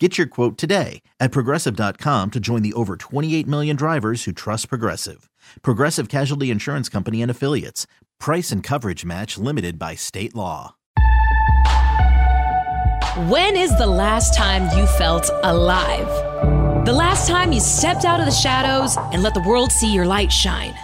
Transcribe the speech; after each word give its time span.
Get 0.00 0.18
your 0.18 0.26
quote 0.26 0.58
today 0.58 1.02
at 1.20 1.30
progressive.com 1.30 2.32
to 2.32 2.40
join 2.40 2.62
the 2.62 2.72
over 2.72 2.96
28 2.96 3.46
million 3.46 3.76
drivers 3.76 4.24
who 4.24 4.32
trust 4.32 4.68
Progressive. 4.68 5.30
Progressive 5.62 6.08
Casualty 6.08 6.50
Insurance 6.50 6.88
Company 6.88 7.22
and 7.22 7.30
Affiliates. 7.30 7.86
Price 8.18 8.50
and 8.50 8.60
coverage 8.60 9.04
match 9.04 9.38
limited 9.38 9.78
by 9.78 9.94
state 9.94 10.34
law. 10.34 10.74
When 13.28 13.56
is 13.56 13.70
the 13.78 13.86
last 13.86 14.36
time 14.36 14.76
you 14.76 14.84
felt 14.86 15.30
alive? 15.44 16.08
The 16.84 16.92
last 16.92 17.28
time 17.28 17.52
you 17.52 17.60
stepped 17.60 18.04
out 18.04 18.18
of 18.18 18.26
the 18.26 18.32
shadows 18.32 18.96
and 19.12 19.22
let 19.22 19.32
the 19.34 19.42
world 19.42 19.70
see 19.70 19.94
your 19.94 20.06
light 20.06 20.32
shine? 20.32 20.74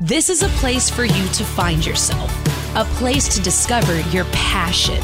This 0.00 0.30
is 0.30 0.42
a 0.42 0.48
place 0.60 0.88
for 0.88 1.04
you 1.04 1.28
to 1.28 1.44
find 1.44 1.84
yourself, 1.84 2.32
a 2.76 2.84
place 2.96 3.28
to 3.36 3.42
discover 3.42 4.00
your 4.08 4.24
passion, 4.26 5.00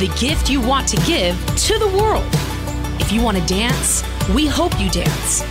the 0.00 0.12
gift 0.18 0.50
you 0.50 0.60
want 0.60 0.88
to 0.88 0.96
give 1.06 1.36
to 1.56 1.78
the 1.78 1.96
world. 1.96 2.49
You 3.10 3.22
want 3.22 3.36
to 3.38 3.44
dance, 3.46 4.04
we 4.36 4.46
hope 4.46 4.78
you 4.78 4.88
dance. 4.88 5.42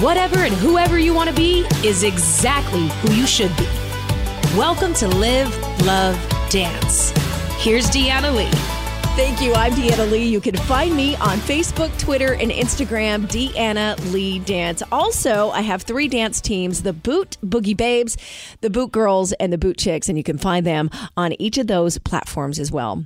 Whatever 0.00 0.44
and 0.44 0.54
whoever 0.54 1.00
you 1.00 1.12
want 1.12 1.28
to 1.28 1.34
be 1.34 1.66
is 1.84 2.04
exactly 2.04 2.86
who 3.00 3.12
you 3.14 3.26
should 3.26 3.50
be. 3.56 3.66
Welcome 4.56 4.94
to 4.94 5.08
Live, 5.08 5.50
Love, 5.84 6.16
Dance. 6.48 7.10
Here's 7.60 7.88
Deanna 7.90 8.32
Lee. 8.32 8.48
Thank 9.16 9.42
you. 9.42 9.52
I'm 9.52 9.72
Deanna 9.72 10.08
Lee. 10.12 10.28
You 10.28 10.40
can 10.40 10.56
find 10.56 10.94
me 10.94 11.16
on 11.16 11.38
Facebook, 11.38 11.90
Twitter, 11.98 12.34
and 12.34 12.52
Instagram, 12.52 13.26
Deanna 13.26 13.98
Lee 14.12 14.38
Dance. 14.38 14.80
Also, 14.92 15.50
I 15.50 15.62
have 15.62 15.82
three 15.82 16.06
dance 16.06 16.40
teams 16.40 16.84
the 16.84 16.92
Boot 16.92 17.36
Boogie 17.44 17.76
Babes, 17.76 18.16
the 18.60 18.70
Boot 18.70 18.92
Girls, 18.92 19.32
and 19.32 19.52
the 19.52 19.58
Boot 19.58 19.76
Chicks, 19.76 20.08
and 20.08 20.16
you 20.16 20.22
can 20.22 20.38
find 20.38 20.64
them 20.64 20.88
on 21.16 21.32
each 21.40 21.58
of 21.58 21.66
those 21.66 21.98
platforms 21.98 22.60
as 22.60 22.70
well. 22.70 23.04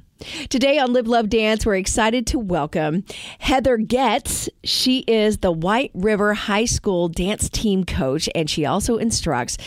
Today 0.48 0.78
on 0.78 0.94
Live 0.94 1.06
Love 1.06 1.28
Dance, 1.28 1.66
we're 1.66 1.76
excited 1.76 2.26
to 2.28 2.38
welcome 2.38 3.04
Heather 3.38 3.76
Goetz. 3.76 4.48
She 4.64 5.00
is 5.00 5.38
the 5.38 5.52
White 5.52 5.90
River 5.92 6.32
High 6.32 6.64
School 6.64 7.08
dance 7.08 7.50
team 7.50 7.84
coach, 7.84 8.26
and 8.34 8.48
she 8.48 8.64
also 8.64 8.96
instructs 8.96 9.58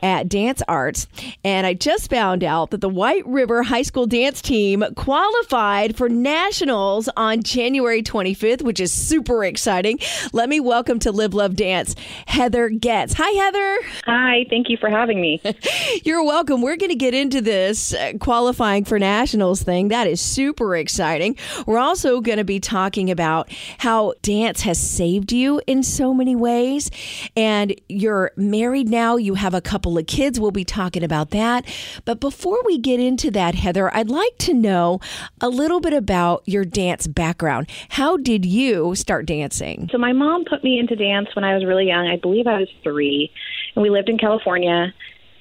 at 0.00 0.28
Dance 0.28 0.62
Arts. 0.68 1.08
And 1.42 1.66
I 1.66 1.74
just 1.74 2.08
found 2.08 2.44
out 2.44 2.70
that 2.70 2.80
the 2.80 2.88
White 2.88 3.26
River 3.26 3.64
High 3.64 3.82
School 3.82 4.06
dance 4.06 4.40
team 4.40 4.84
qualified 4.94 5.96
for 5.96 6.08
nationals 6.08 7.08
on 7.16 7.42
January 7.42 8.02
25th, 8.02 8.62
which 8.62 8.78
is 8.78 8.92
super 8.92 9.44
exciting. 9.44 9.98
Let 10.32 10.48
me 10.48 10.60
welcome 10.60 11.00
to 11.00 11.10
Live 11.10 11.34
Love 11.34 11.56
Dance 11.56 11.96
Heather 12.26 12.70
Goetz. 12.70 13.14
Hi, 13.14 13.30
Heather. 13.30 13.78
Hi, 14.04 14.46
thank 14.50 14.68
you 14.68 14.76
for 14.76 14.88
having 14.88 15.20
me. 15.20 15.42
You're 16.04 16.24
welcome. 16.24 16.62
We're 16.62 16.76
going 16.76 16.90
to 16.90 16.96
get 16.96 17.12
into 17.12 17.40
this 17.40 17.92
uh, 17.92 18.12
qualifying 18.20 18.84
for 18.84 19.00
nationals 19.00 19.62
thing. 19.62 19.88
That 19.96 20.08
is 20.08 20.20
super 20.20 20.76
exciting. 20.76 21.38
We're 21.64 21.78
also 21.78 22.20
going 22.20 22.36
to 22.36 22.44
be 22.44 22.60
talking 22.60 23.10
about 23.10 23.50
how 23.78 24.12
dance 24.20 24.60
has 24.60 24.78
saved 24.78 25.32
you 25.32 25.62
in 25.66 25.82
so 25.82 26.12
many 26.12 26.36
ways. 26.36 26.90
And 27.34 27.74
you're 27.88 28.30
married 28.36 28.90
now, 28.90 29.16
you 29.16 29.36
have 29.36 29.54
a 29.54 29.62
couple 29.62 29.96
of 29.96 30.06
kids. 30.06 30.38
We'll 30.38 30.50
be 30.50 30.66
talking 30.66 31.02
about 31.02 31.30
that. 31.30 31.64
But 32.04 32.20
before 32.20 32.58
we 32.66 32.76
get 32.76 33.00
into 33.00 33.30
that, 33.30 33.54
Heather, 33.54 33.90
I'd 33.96 34.10
like 34.10 34.36
to 34.40 34.52
know 34.52 35.00
a 35.40 35.48
little 35.48 35.80
bit 35.80 35.94
about 35.94 36.42
your 36.44 36.66
dance 36.66 37.06
background. 37.06 37.70
How 37.88 38.18
did 38.18 38.44
you 38.44 38.94
start 38.96 39.24
dancing? 39.24 39.88
So, 39.90 39.96
my 39.96 40.12
mom 40.12 40.44
put 40.44 40.62
me 40.62 40.78
into 40.78 40.94
dance 40.94 41.28
when 41.34 41.42
I 41.42 41.54
was 41.54 41.64
really 41.64 41.86
young. 41.86 42.06
I 42.06 42.18
believe 42.18 42.46
I 42.46 42.60
was 42.60 42.68
three, 42.82 43.32
and 43.74 43.82
we 43.82 43.88
lived 43.88 44.10
in 44.10 44.18
California. 44.18 44.92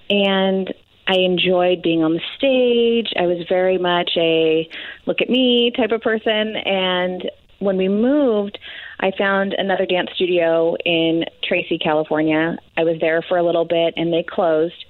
And 0.09 0.73
I 1.07 1.17
enjoyed 1.17 1.81
being 1.81 2.03
on 2.03 2.13
the 2.13 2.21
stage. 2.37 3.13
I 3.17 3.27
was 3.27 3.45
very 3.47 3.77
much 3.77 4.11
a 4.17 4.67
look 5.05 5.21
at 5.21 5.29
me 5.29 5.71
type 5.75 5.91
of 5.91 6.01
person. 6.01 6.55
And 6.55 7.29
when 7.59 7.77
we 7.77 7.87
moved, 7.87 8.57
I 8.99 9.11
found 9.17 9.53
another 9.53 9.85
dance 9.85 10.09
studio 10.15 10.75
in 10.83 11.25
Tracy, 11.43 11.77
California. 11.77 12.57
I 12.77 12.83
was 12.83 12.97
there 12.99 13.21
for 13.21 13.37
a 13.37 13.43
little 13.43 13.65
bit 13.65 13.93
and 13.97 14.11
they 14.11 14.23
closed. 14.23 14.85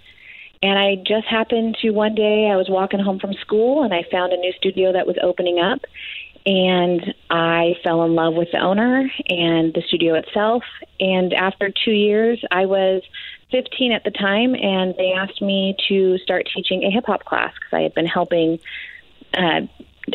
And 0.63 0.79
I 0.79 0.95
just 0.95 1.27
happened 1.27 1.77
to 1.81 1.91
one 1.91 2.15
day, 2.15 2.49
I 2.51 2.55
was 2.55 2.67
walking 2.69 2.99
home 2.99 3.19
from 3.19 3.33
school 3.33 3.83
and 3.83 3.93
I 3.93 4.03
found 4.09 4.31
a 4.33 4.37
new 4.37 4.53
studio 4.53 4.93
that 4.93 5.05
was 5.05 5.17
opening 5.21 5.59
up. 5.59 5.81
And 6.45 7.13
I 7.29 7.75
fell 7.83 8.03
in 8.03 8.13
love 8.13 8.35
with 8.35 8.50
the 8.51 8.59
owner 8.59 9.09
and 9.29 9.73
the 9.73 9.81
studio 9.88 10.13
itself. 10.13 10.63
And 11.00 11.33
after 11.33 11.72
two 11.83 11.91
years, 11.91 12.39
I 12.51 12.67
was 12.67 13.01
15 13.51 13.91
at 13.91 14.03
the 14.03 14.11
time, 14.11 14.55
and 14.55 14.95
they 14.95 15.13
asked 15.13 15.41
me 15.41 15.75
to 15.88 16.17
start 16.19 16.47
teaching 16.53 16.84
a 16.84 16.91
hip 16.91 17.05
hop 17.07 17.25
class 17.25 17.53
because 17.55 17.73
I 17.78 17.81
had 17.81 17.94
been 17.94 18.05
helping. 18.05 18.59
Uh, 19.34 19.61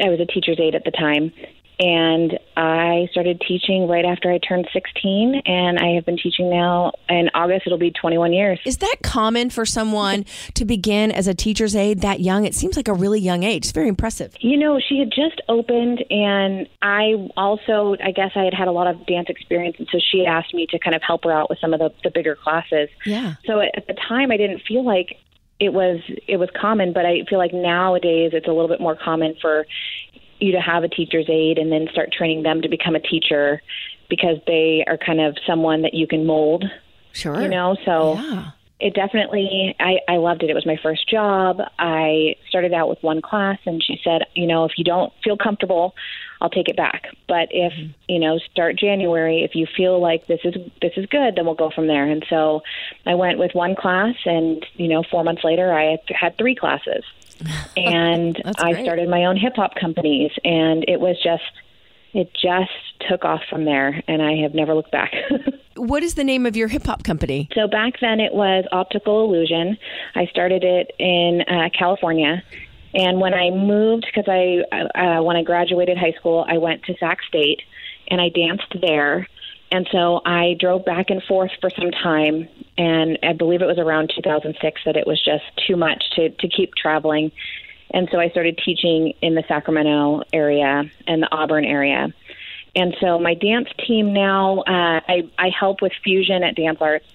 I 0.03 0.09
was 0.09 0.21
a 0.21 0.27
teacher's 0.27 0.61
aide 0.61 0.75
at 0.77 0.85
the 0.85 0.93
time, 0.93 1.33
and 1.81 2.39
I 2.59 3.09
started 3.11 3.41
teaching 3.41 3.89
right 3.89 4.05
after 4.05 4.31
I 4.31 4.39
turned 4.39 4.69
16, 4.71 5.43
and 5.47 5.79
I 5.79 5.95
have 5.95 6.05
been 6.05 6.19
teaching 6.19 6.51
now. 6.51 6.93
In 7.09 7.31
August, 7.33 7.63
it'll 7.67 7.79
be 7.79 7.91
21 7.91 8.35
years. 8.35 8.61
Is 8.67 8.77
that 8.79 8.97
common 9.03 9.49
for 9.49 9.65
someone 9.65 10.27
to 10.55 10.67
begin 10.67 11.11
as 11.11 11.27
a 11.27 11.35
teacher's 11.35 11.75
aide 11.75 12.03
that 12.03 12.21
young? 12.21 12.45
It 12.45 12.55
seems 12.55 12.77
like 12.77 12.87
a 12.87 12.93
really 12.93 13.19
young 13.19 13.45
age. 13.45 13.65
It's 13.65 13.73
very 13.73 13.89
impressive. 13.89 14.37
You 14.41 14.59
know, 14.59 14.79
she 14.79 14.99
had 14.99 15.11
just 15.11 15.41
opened, 15.49 16.05
and 16.11 16.69
I 16.83 17.15
also, 17.35 17.97
I 18.05 18.11
guess, 18.11 18.33
I 18.35 18.45
had 18.45 18.53
had 18.53 18.69
a 18.69 18.73
lot 18.73 18.87
of 18.87 19.07
dance 19.07 19.31
experience, 19.31 19.77
and 19.79 19.89
so 19.91 19.99
she 19.99 20.27
asked 20.27 20.53
me 20.53 20.67
to 20.67 20.79
kind 20.79 20.95
of 20.95 21.01
help 21.03 21.25
her 21.25 21.33
out 21.33 21.49
with 21.49 21.59
some 21.61 21.73
of 21.73 21.81
the, 21.81 21.91
the 22.05 22.11
bigger 22.11 22.37
classes. 22.37 22.91
Yeah. 23.07 23.37
So 23.47 23.61
at 23.61 23.87
the 23.87 23.95
time, 23.95 24.31
I 24.31 24.37
didn't 24.37 24.61
feel 24.69 24.85
like 24.85 25.17
it 25.59 25.73
was 25.73 26.01
it 26.27 26.39
was 26.39 26.51
common, 26.59 26.93
but 26.93 27.07
I 27.07 27.25
feel 27.29 27.39
like 27.39 27.53
nowadays 27.55 28.33
it's 28.35 28.47
a 28.47 28.51
little 28.51 28.69
bit 28.69 28.81
more 28.81 28.97
common 28.97 29.37
for 29.41 29.67
you 30.41 30.53
to 30.53 30.61
have 30.61 30.85
a 30.85 30.89
teacher's 30.89 31.27
aide 31.29 31.59
and 31.59 31.71
then 31.71 31.89
start 31.93 32.13
training 32.13 32.43
them 32.43 32.63
to 32.63 32.69
become 32.69 32.95
a 32.95 33.01
teacher 33.01 33.63
because 34.09 34.39
they 34.47 34.85
are 34.87 34.99
kind 34.99 35.21
of 35.21 35.37
someone 35.47 35.83
that 35.83 35.95
you 35.95 36.07
can 36.07 36.27
mold. 36.27 36.65
Sure. 37.13 37.41
You 37.41 37.49
know, 37.49 37.77
so 37.85 38.15
Yeah. 38.15 38.51
it 38.81 38.95
definitely 38.95 39.75
I, 39.79 39.99
I 40.09 40.17
loved 40.17 40.43
it. 40.43 40.51
It 40.51 40.55
was 40.55 40.67
my 40.67 40.79
first 40.83 41.09
job. 41.09 41.59
I 41.79 42.37
started 42.49 42.73
out 42.73 42.89
with 42.89 43.03
one 43.03 43.21
class 43.23 43.59
and 43.67 43.83
she 43.83 44.01
said, 44.03 44.23
you 44.35 44.47
know, 44.47 44.65
if 44.65 44.73
you 44.77 44.85
don't 44.85 45.13
feel 45.23 45.37
comfortable, 45.37 45.95
I'll 46.41 46.51
take 46.51 46.69
it 46.69 46.77
back. 46.77 47.05
But 47.29 47.49
if, 47.51 47.73
mm-hmm. 47.73 47.93
you 48.09 48.19
know, 48.19 48.39
start 48.51 48.77
January, 48.79 49.43
if 49.45 49.55
you 49.55 49.67
feel 49.77 50.01
like 50.01 50.27
this 50.27 50.41
is 50.45 50.55
this 50.81 50.93
is 50.97 51.07
good, 51.07 51.37
then 51.37 51.45
we'll 51.45 51.55
go 51.55 51.71
from 51.71 51.87
there. 51.87 52.07
And 52.07 52.25
so 52.31 52.63
I 53.07 53.15
went 53.15 53.39
with 53.39 53.55
one 53.55 53.77
class 53.77 54.15
and, 54.25 54.65
you 54.75 54.89
know, 54.89 55.03
4 55.11 55.23
months 55.25 55.45
later 55.45 55.73
I 55.73 55.99
had, 56.09 56.39
3 56.39 56.55
classes. 56.55 57.05
And 57.77 58.41
I 58.59 58.73
great. 58.73 58.85
started 58.85 59.09
my 59.09 59.25
own 59.25 59.37
hip 59.37 59.55
hop 59.57 59.75
companies 59.81 60.31
and 60.45 60.85
it 60.89 61.01
was 61.01 61.17
just 61.23 61.43
it 62.13 62.31
just 62.35 62.71
took 63.09 63.25
off 63.25 63.41
from 63.49 63.65
there 63.65 64.03
and 64.09 64.21
I 64.21 64.37
have 64.43 64.55
never 64.55 64.75
looked 64.75 64.93
back. 64.93 65.13
What 65.77 66.03
is 66.03 66.15
the 66.15 66.25
name 66.25 66.45
of 66.45 66.57
your 66.57 66.69
hip 66.69 66.85
hop 66.85 67.05
company? 67.05 67.49
So 67.55 67.67
back 67.67 67.95
then 68.03 68.21
it 68.21 68.35
was 68.35 68.67
Optical 68.71 69.25
Illusion. 69.25 69.79
I 70.15 70.27
started 70.27 70.63
it 70.63 70.91
in 70.99 71.41
uh, 71.49 71.71
California. 71.77 72.43
And 72.93 73.19
when 73.19 73.33
I 73.33 73.49
moved, 73.51 74.05
because 74.05 74.29
I 74.29 74.61
uh, 74.99 75.23
when 75.23 75.37
I 75.37 75.43
graduated 75.43 75.97
high 75.97 76.13
school, 76.19 76.45
I 76.47 76.59
went 76.59 76.83
to 76.85 76.95
Sac 76.99 77.19
State 77.27 77.63
and 78.09 78.21
I 78.21 78.29
danced 78.29 78.75
there. 78.83 79.27
And 79.73 79.89
so 79.93 80.21
I 80.25 80.57
drove 80.59 80.85
back 80.85 81.11
and 81.11 81.23
forth 81.23 81.53
for 81.61 81.71
some 81.71 81.93
time, 81.93 82.49
and 82.77 83.19
I 83.23 83.35
believe 83.35 83.63
it 83.63 83.67
was 83.67 83.79
around 83.79 84.13
2006 84.15 84.81
that 84.85 84.97
it 84.97 85.07
was 85.07 85.23
just 85.23 85.45
too 85.67 85.77
much 85.77 86.11
to 86.17 86.31
to 86.31 86.49
keep 86.49 86.75
traveling. 86.75 87.31
And 87.93 88.09
so 88.11 88.19
I 88.19 88.31
started 88.31 88.59
teaching 88.65 89.15
in 89.21 89.35
the 89.35 89.45
Sacramento 89.49 90.23
area 90.33 90.85
and 91.07 91.23
the 91.23 91.29
Auburn 91.33 91.65
area. 91.65 92.13
And 92.77 92.97
so 93.01 93.19
my 93.19 93.35
dance 93.35 93.69
team 93.87 94.13
now, 94.13 94.61
uh, 94.61 95.01
I, 95.09 95.29
I 95.39 95.49
help 95.49 95.83
with 95.83 95.93
fusion 96.05 96.45
at 96.45 96.55
Dance 96.55 96.79
Arts, 96.81 97.07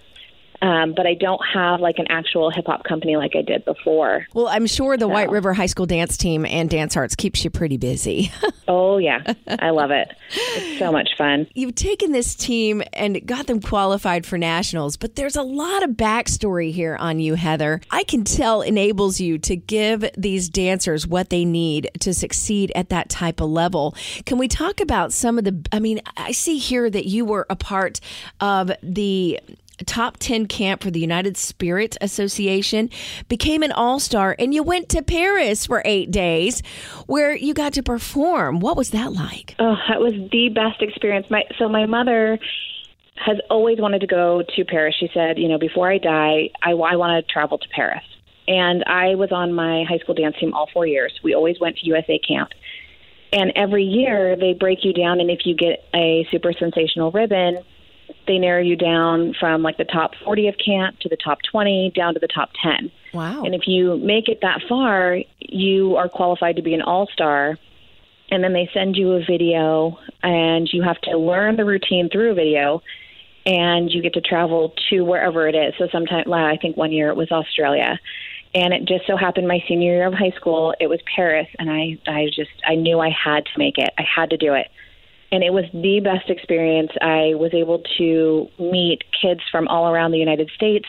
um, 0.65 0.95
but 0.95 1.05
I 1.05 1.13
don't 1.13 1.41
have 1.53 1.79
like 1.79 1.99
an 1.99 2.07
actual 2.09 2.49
hip 2.49 2.65
hop 2.65 2.83
company 2.83 3.17
like 3.17 3.35
I 3.35 3.43
did 3.43 3.63
before. 3.65 4.25
Well, 4.33 4.47
I'm 4.47 4.65
sure 4.65 4.97
the 4.97 5.07
White 5.07 5.29
River 5.29 5.53
High 5.53 5.67
School 5.67 5.85
dance 5.85 6.17
team 6.17 6.43
and 6.43 6.67
Dance 6.67 6.97
Arts 6.97 7.15
keeps 7.15 7.43
you 7.43 7.51
pretty 7.51 7.77
busy. 7.77 8.31
Oh, 8.67 8.97
yeah. 8.97 9.21
I 9.59 9.69
love 9.69 9.91
it. 9.91 10.11
It's 10.31 10.79
so 10.79 10.91
much 10.91 11.09
fun. 11.19 11.45
You've 11.53 11.75
taken 11.75 12.11
this 12.11 12.33
team 12.33 12.81
and 12.93 13.23
got 13.23 13.45
them 13.45 13.61
qualified 13.61 14.25
for 14.25 14.39
nationals, 14.39 14.97
but 14.97 15.15
there's 15.15 15.35
a 15.35 15.43
lot 15.43 15.83
of 15.83 15.91
backstory 15.91 16.71
here 16.71 16.95
on 16.95 17.19
you, 17.19 17.35
Heather. 17.35 17.79
I 17.91 18.03
can 18.03 18.23
tell 18.23 18.63
enables 18.63 19.19
you 19.19 19.37
to 19.37 19.55
give 19.55 20.09
these 20.17 20.49
dancers 20.49 21.05
what 21.05 21.29
they 21.29 21.45
need 21.45 21.91
to 21.99 22.11
succeed 22.11 22.71
at 22.75 22.89
that 22.89 23.09
type 23.09 23.39
of 23.39 23.51
level. 23.51 23.95
Can 24.25 24.39
we 24.39 24.47
talk 24.47 24.79
about 24.79 25.13
some 25.13 25.37
of 25.37 25.43
the? 25.43 25.63
I 25.71 25.79
mean, 25.79 26.01
I 26.17 26.31
see 26.31 26.57
here 26.57 26.89
that 26.89 27.05
you 27.05 27.23
were 27.23 27.45
a 27.51 27.55
part 27.55 27.99
of 28.39 28.71
the 28.81 29.39
top 29.83 30.17
10 30.17 30.47
camp 30.47 30.83
for 30.83 30.91
the 30.91 30.99
United 30.99 31.37
Spirit 31.37 31.97
Association, 32.01 32.89
became 33.27 33.63
an 33.63 33.71
all 33.71 33.99
star, 33.99 34.35
and 34.39 34.53
you 34.53 34.63
went 34.63 34.89
to 34.89 35.01
Paris 35.01 35.65
for 35.65 35.81
eight 35.85 36.11
days 36.11 36.61
where 37.07 37.35
you 37.35 37.53
got 37.53 37.73
to 37.73 37.83
perform. 37.83 38.59
What 38.59 38.77
was 38.77 38.91
that 38.91 39.13
like? 39.13 39.55
Oh, 39.59 39.75
that 39.89 39.99
was 39.99 40.13
the 40.31 40.49
best 40.49 40.81
experience. 40.81 41.27
My 41.29 41.43
so 41.57 41.67
my 41.67 41.85
mother 41.85 42.39
has 43.15 43.37
always 43.49 43.79
wanted 43.79 44.01
to 44.01 44.07
go 44.07 44.43
to 44.55 44.65
Paris. 44.65 44.95
She 44.99 45.09
said, 45.13 45.37
you 45.37 45.47
know, 45.47 45.57
before 45.57 45.89
I 45.89 45.97
die, 45.97 46.49
I, 46.61 46.71
I 46.71 46.95
want 46.95 47.25
to 47.25 47.31
travel 47.31 47.57
to 47.57 47.67
Paris. 47.69 48.03
And 48.47 48.83
I 48.85 49.15
was 49.15 49.31
on 49.31 49.53
my 49.53 49.85
high 49.87 49.97
school 49.99 50.13
dance 50.13 50.35
team 50.39 50.53
all 50.53 50.69
four 50.71 50.85
years. 50.85 51.13
We 51.23 51.33
always 51.33 51.59
went 51.59 51.77
to 51.77 51.85
USA 51.87 52.19
camp. 52.19 52.49
And 53.33 53.51
every 53.55 53.83
year 53.83 54.35
they 54.35 54.53
break 54.53 54.79
you 54.83 54.93
down, 54.93 55.19
and 55.19 55.29
if 55.29 55.45
you 55.45 55.55
get 55.55 55.83
a 55.93 56.27
super 56.31 56.53
sensational 56.53 57.11
ribbon, 57.11 57.57
they 58.27 58.37
narrow 58.37 58.61
you 58.61 58.75
down 58.75 59.35
from 59.39 59.61
like 59.61 59.77
the 59.77 59.85
top 59.85 60.11
40 60.23 60.47
of 60.47 60.55
camp 60.63 60.99
to 60.99 61.09
the 61.09 61.17
top 61.17 61.39
20 61.51 61.91
down 61.95 62.13
to 62.13 62.19
the 62.19 62.27
top 62.27 62.49
10. 62.61 62.91
Wow. 63.13 63.43
And 63.43 63.53
if 63.53 63.67
you 63.67 63.97
make 63.97 64.27
it 64.27 64.39
that 64.41 64.61
far, 64.67 65.19
you 65.39 65.95
are 65.95 66.09
qualified 66.09 66.57
to 66.57 66.61
be 66.61 66.73
an 66.73 66.81
all 66.81 67.07
star. 67.07 67.57
And 68.31 68.43
then 68.43 68.53
they 68.53 68.69
send 68.73 68.95
you 68.95 69.13
a 69.13 69.19
video, 69.23 69.99
and 70.23 70.67
you 70.73 70.81
have 70.81 70.99
to 71.01 71.15
learn 71.15 71.57
the 71.57 71.63
routine 71.63 72.09
through 72.11 72.31
a 72.31 72.33
video, 72.33 72.81
and 73.45 73.91
you 73.91 74.01
get 74.01 74.15
to 74.15 74.21
travel 74.21 74.73
to 74.89 75.01
wherever 75.01 75.47
it 75.47 75.53
is. 75.53 75.75
So, 75.77 75.87
sometime, 75.91 76.33
I 76.33 76.57
think 76.59 76.75
one 76.75 76.91
year 76.91 77.09
it 77.09 77.15
was 77.15 77.31
Australia. 77.31 77.99
And 78.55 78.73
it 78.73 78.85
just 78.85 79.05
so 79.05 79.15
happened 79.15 79.47
my 79.47 79.63
senior 79.67 79.93
year 79.93 80.07
of 80.07 80.15
high 80.15 80.31
school, 80.31 80.73
it 80.79 80.87
was 80.87 80.99
Paris, 81.15 81.47
and 81.59 81.69
I, 81.69 81.99
I 82.07 82.25
just, 82.35 82.49
I 82.67 82.73
knew 82.73 82.99
I 82.99 83.09
had 83.09 83.45
to 83.45 83.59
make 83.59 83.77
it. 83.77 83.93
I 83.95 84.03
had 84.03 84.31
to 84.31 84.37
do 84.37 84.55
it 84.55 84.71
and 85.35 85.43
it 85.43 85.51
was 85.51 85.65
the 85.73 85.99
best 85.99 86.29
experience. 86.29 86.91
I 87.01 87.33
was 87.35 87.53
able 87.53 87.79
to 87.97 88.47
meet 88.57 89.03
kids 89.21 89.41
from 89.51 89.67
all 89.67 89.89
around 89.89 90.11
the 90.11 90.17
United 90.17 90.49
States. 90.55 90.87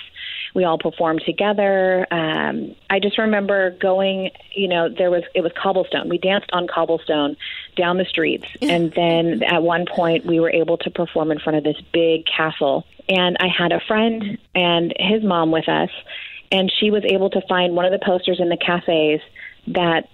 We 0.54 0.62
all 0.62 0.78
performed 0.78 1.22
together. 1.26 2.06
Um, 2.12 2.76
I 2.88 3.00
just 3.00 3.18
remember 3.18 3.72
going. 3.72 4.30
You 4.54 4.68
know, 4.68 4.88
there 4.88 5.10
was 5.10 5.24
it 5.34 5.40
was 5.40 5.50
cobblestone. 5.60 6.08
We 6.08 6.18
danced 6.18 6.48
on 6.52 6.68
cobblestone 6.68 7.36
down 7.76 7.98
the 7.98 8.04
streets, 8.04 8.46
and 8.62 8.92
then 8.92 9.42
at 9.42 9.64
one 9.64 9.84
point 9.84 10.24
we 10.24 10.38
were 10.38 10.50
able 10.50 10.78
to 10.78 10.90
perform 10.90 11.32
in 11.32 11.40
front 11.40 11.58
of 11.58 11.64
this 11.64 11.82
big 11.92 12.24
castle. 12.24 12.86
And 13.08 13.36
I 13.40 13.48
had 13.48 13.72
a 13.72 13.80
friend 13.80 14.38
and 14.54 14.94
his 14.96 15.24
mom 15.24 15.50
with 15.50 15.68
us, 15.68 15.90
and 16.52 16.72
she 16.78 16.92
was 16.92 17.02
able 17.04 17.30
to 17.30 17.40
find 17.48 17.74
one 17.74 17.84
of 17.84 17.90
the 17.90 18.04
posters 18.04 18.38
in 18.38 18.48
the 18.48 18.56
cafes 18.56 19.20
that 19.66 20.08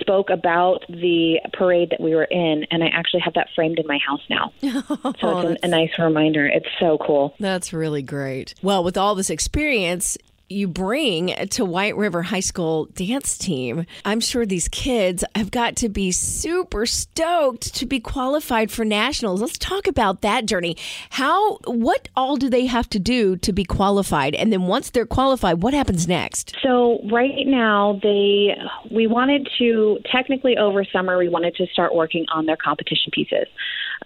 spoke 0.00 0.30
about 0.30 0.84
the 0.88 1.40
parade 1.52 1.90
that 1.90 2.00
we 2.00 2.14
were 2.14 2.24
in, 2.24 2.66
and 2.70 2.82
I 2.82 2.88
actually 2.88 3.20
have 3.20 3.34
that 3.34 3.48
framed 3.54 3.78
in 3.78 3.86
my 3.86 3.98
house 3.98 4.22
now. 4.28 4.52
so 4.60 5.08
it's 5.10 5.22
oh, 5.22 5.48
a, 5.48 5.56
a 5.62 5.68
nice 5.68 5.98
reminder. 5.98 6.46
It's 6.46 6.68
so 6.78 6.98
cool. 6.98 7.34
That's 7.38 7.72
really 7.72 8.02
great. 8.02 8.54
Well, 8.62 8.82
with 8.84 8.96
all 8.96 9.14
this 9.14 9.30
experience, 9.30 10.16
you 10.48 10.68
bring 10.68 11.34
to 11.50 11.64
White 11.64 11.96
River 11.96 12.22
High 12.22 12.40
School 12.40 12.86
dance 12.86 13.36
team. 13.36 13.86
I'm 14.04 14.20
sure 14.20 14.46
these 14.46 14.68
kids 14.68 15.24
have 15.34 15.50
got 15.50 15.76
to 15.76 15.88
be 15.88 16.12
super 16.12 16.86
stoked 16.86 17.74
to 17.74 17.86
be 17.86 18.00
qualified 18.00 18.70
for 18.70 18.84
nationals. 18.84 19.40
Let's 19.40 19.58
talk 19.58 19.86
about 19.86 20.22
that 20.22 20.46
journey. 20.46 20.76
How 21.10 21.56
what 21.64 22.08
all 22.14 22.36
do 22.36 22.48
they 22.48 22.66
have 22.66 22.88
to 22.90 22.98
do 22.98 23.36
to 23.36 23.52
be 23.52 23.64
qualified? 23.64 24.34
And 24.34 24.52
then 24.52 24.62
once 24.62 24.90
they're 24.90 25.06
qualified, 25.06 25.62
what 25.62 25.74
happens 25.74 26.06
next? 26.06 26.56
So 26.62 27.00
right 27.10 27.46
now 27.46 27.98
they 28.02 28.56
we 28.90 29.06
wanted 29.06 29.48
to 29.58 29.98
technically 30.12 30.56
over 30.56 30.84
summer 30.84 31.18
we 31.18 31.28
wanted 31.28 31.54
to 31.56 31.66
start 31.66 31.94
working 31.94 32.24
on 32.32 32.46
their 32.46 32.56
competition 32.56 33.10
pieces. 33.12 33.46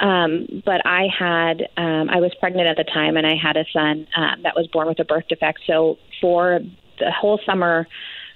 Um, 0.00 0.62
but 0.64 0.80
I 0.86 1.08
had 1.16 1.68
um, 1.76 2.08
I 2.08 2.20
was 2.20 2.32
pregnant 2.40 2.66
at 2.66 2.76
the 2.76 2.90
time 2.90 3.16
and 3.16 3.26
I 3.26 3.36
had 3.36 3.56
a 3.56 3.64
son 3.72 4.06
um, 4.16 4.42
that 4.42 4.56
was 4.56 4.66
born 4.72 4.88
with 4.88 4.98
a 4.98 5.04
birth 5.04 5.28
defect. 5.28 5.60
So 5.66 5.98
for 6.20 6.60
the 6.98 7.10
whole 7.10 7.38
summer, 7.44 7.86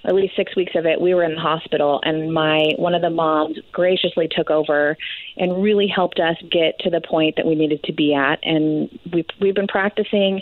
at 0.07 0.13
least 0.13 0.35
six 0.35 0.55
weeks 0.55 0.73
of 0.75 0.85
it, 0.85 1.01
we 1.01 1.15
were 1.15 1.23
in 1.23 1.33
the 1.33 1.41
hospital, 1.41 1.99
and 2.03 2.31
my 2.31 2.73
one 2.77 2.93
of 2.93 3.01
the 3.01 3.09
moms 3.09 3.57
graciously 3.71 4.27
took 4.29 4.51
over 4.51 4.95
and 5.37 5.63
really 5.63 5.87
helped 5.87 6.19
us 6.19 6.35
get 6.51 6.77
to 6.81 6.89
the 6.91 7.01
point 7.01 7.37
that 7.37 7.45
we 7.45 7.55
needed 7.55 7.83
to 7.83 7.93
be 7.93 8.13
at. 8.13 8.39
And 8.43 8.99
we 9.11 9.25
we've 9.41 9.55
been 9.55 9.67
practicing 9.67 10.41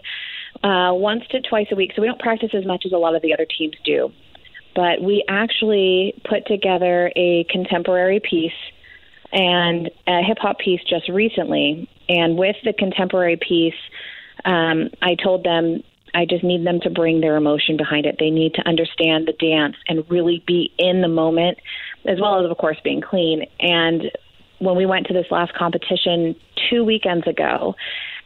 uh, 0.63 0.91
once 0.93 1.23
to 1.31 1.41
twice 1.41 1.67
a 1.71 1.75
week, 1.75 1.93
so 1.95 2.01
we 2.01 2.07
don't 2.07 2.19
practice 2.19 2.49
as 2.53 2.65
much 2.65 2.83
as 2.85 2.91
a 2.91 2.97
lot 2.97 3.15
of 3.15 3.21
the 3.21 3.33
other 3.33 3.47
teams 3.57 3.75
do. 3.85 4.11
But 4.75 5.01
we 5.01 5.23
actually 5.29 6.21
put 6.27 6.45
together 6.47 7.11
a 7.15 7.45
contemporary 7.49 8.19
piece 8.19 8.51
and 9.33 9.89
a 10.07 10.21
hip 10.21 10.37
hop 10.39 10.59
piece 10.59 10.81
just 10.87 11.09
recently. 11.09 11.89
And 12.07 12.37
with 12.37 12.55
the 12.63 12.73
contemporary 12.73 13.37
piece, 13.37 13.73
um, 14.45 14.89
I 15.01 15.15
told 15.15 15.43
them 15.43 15.83
I 16.13 16.25
just 16.25 16.43
need 16.43 16.65
them 16.65 16.79
to 16.81 16.89
bring 16.89 17.21
their 17.21 17.35
emotion 17.35 17.75
behind 17.75 18.05
it. 18.05 18.17
They 18.19 18.29
need 18.29 18.53
to 18.53 18.67
understand 18.67 19.27
the 19.27 19.33
dance 19.33 19.75
and 19.87 20.09
really 20.09 20.43
be 20.45 20.71
in 20.77 21.01
the 21.01 21.07
moment, 21.07 21.57
as 22.05 22.19
well 22.21 22.43
as, 22.43 22.49
of 22.49 22.55
course, 22.57 22.77
being 22.83 23.01
clean. 23.01 23.45
And 23.59 24.11
when 24.59 24.75
we 24.75 24.85
went 24.85 25.07
to 25.07 25.13
this 25.13 25.25
last 25.31 25.53
competition 25.55 26.35
two 26.69 26.83
weekends 26.83 27.25
ago, 27.27 27.75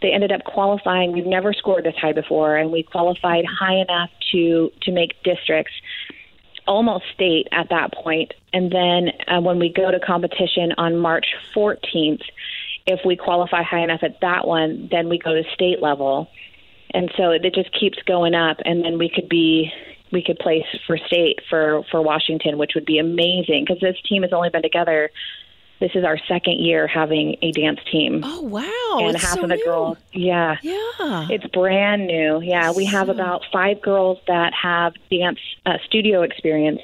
they 0.01 0.11
ended 0.11 0.31
up 0.31 0.43
qualifying. 0.43 1.13
We've 1.13 1.25
never 1.25 1.53
scored 1.53 1.85
this 1.85 1.95
high 1.99 2.13
before, 2.13 2.57
and 2.57 2.71
we 2.71 2.83
qualified 2.83 3.45
high 3.45 3.75
enough 3.75 4.09
to 4.31 4.69
to 4.81 4.91
make 4.91 5.21
districts, 5.23 5.73
almost 6.67 7.05
state 7.13 7.47
at 7.51 7.69
that 7.69 7.93
point. 7.93 8.33
And 8.53 8.71
then 8.71 9.11
uh, 9.27 9.41
when 9.41 9.59
we 9.59 9.71
go 9.71 9.89
to 9.91 9.99
competition 9.99 10.73
on 10.77 10.97
March 10.97 11.27
14th, 11.55 12.21
if 12.85 13.01
we 13.05 13.15
qualify 13.15 13.63
high 13.63 13.83
enough 13.83 14.03
at 14.03 14.21
that 14.21 14.47
one, 14.47 14.87
then 14.91 15.09
we 15.09 15.17
go 15.17 15.33
to 15.33 15.43
state 15.53 15.81
level 15.81 16.29
and 16.91 17.11
so 17.17 17.31
it 17.31 17.43
just 17.53 17.71
keeps 17.77 17.97
going 18.03 18.33
up 18.33 18.57
and 18.65 18.83
then 18.83 18.97
we 18.97 19.09
could 19.09 19.29
be 19.29 19.71
we 20.11 20.23
could 20.23 20.39
place 20.39 20.65
for 20.85 20.97
state 20.97 21.39
for 21.49 21.83
for 21.91 22.01
Washington 22.01 22.57
which 22.57 22.71
would 22.75 22.85
be 22.85 22.99
amazing 22.99 23.65
because 23.65 23.81
this 23.81 23.97
team 24.07 24.23
has 24.23 24.33
only 24.33 24.49
been 24.49 24.61
together 24.61 25.11
this 25.79 25.91
is 25.95 26.03
our 26.03 26.17
second 26.27 26.59
year 26.59 26.87
having 26.87 27.35
a 27.41 27.51
dance 27.51 27.79
team. 27.91 28.21
Oh 28.23 28.41
wow! 28.41 28.99
And 29.07 29.15
it's 29.15 29.23
half 29.23 29.35
so 29.35 29.43
of 29.43 29.49
the 29.49 29.55
new. 29.55 29.63
girls, 29.65 29.97
yeah, 30.11 30.57
Yeah. 30.61 31.27
it's 31.29 31.45
brand 31.47 32.07
new. 32.07 32.41
Yeah, 32.41 32.71
we 32.71 32.85
have 32.85 33.09
about 33.09 33.43
five 33.51 33.81
girls 33.81 34.19
that 34.27 34.53
have 34.53 34.93
dance 35.11 35.39
uh, 35.65 35.77
studio 35.85 36.23
experience, 36.23 36.81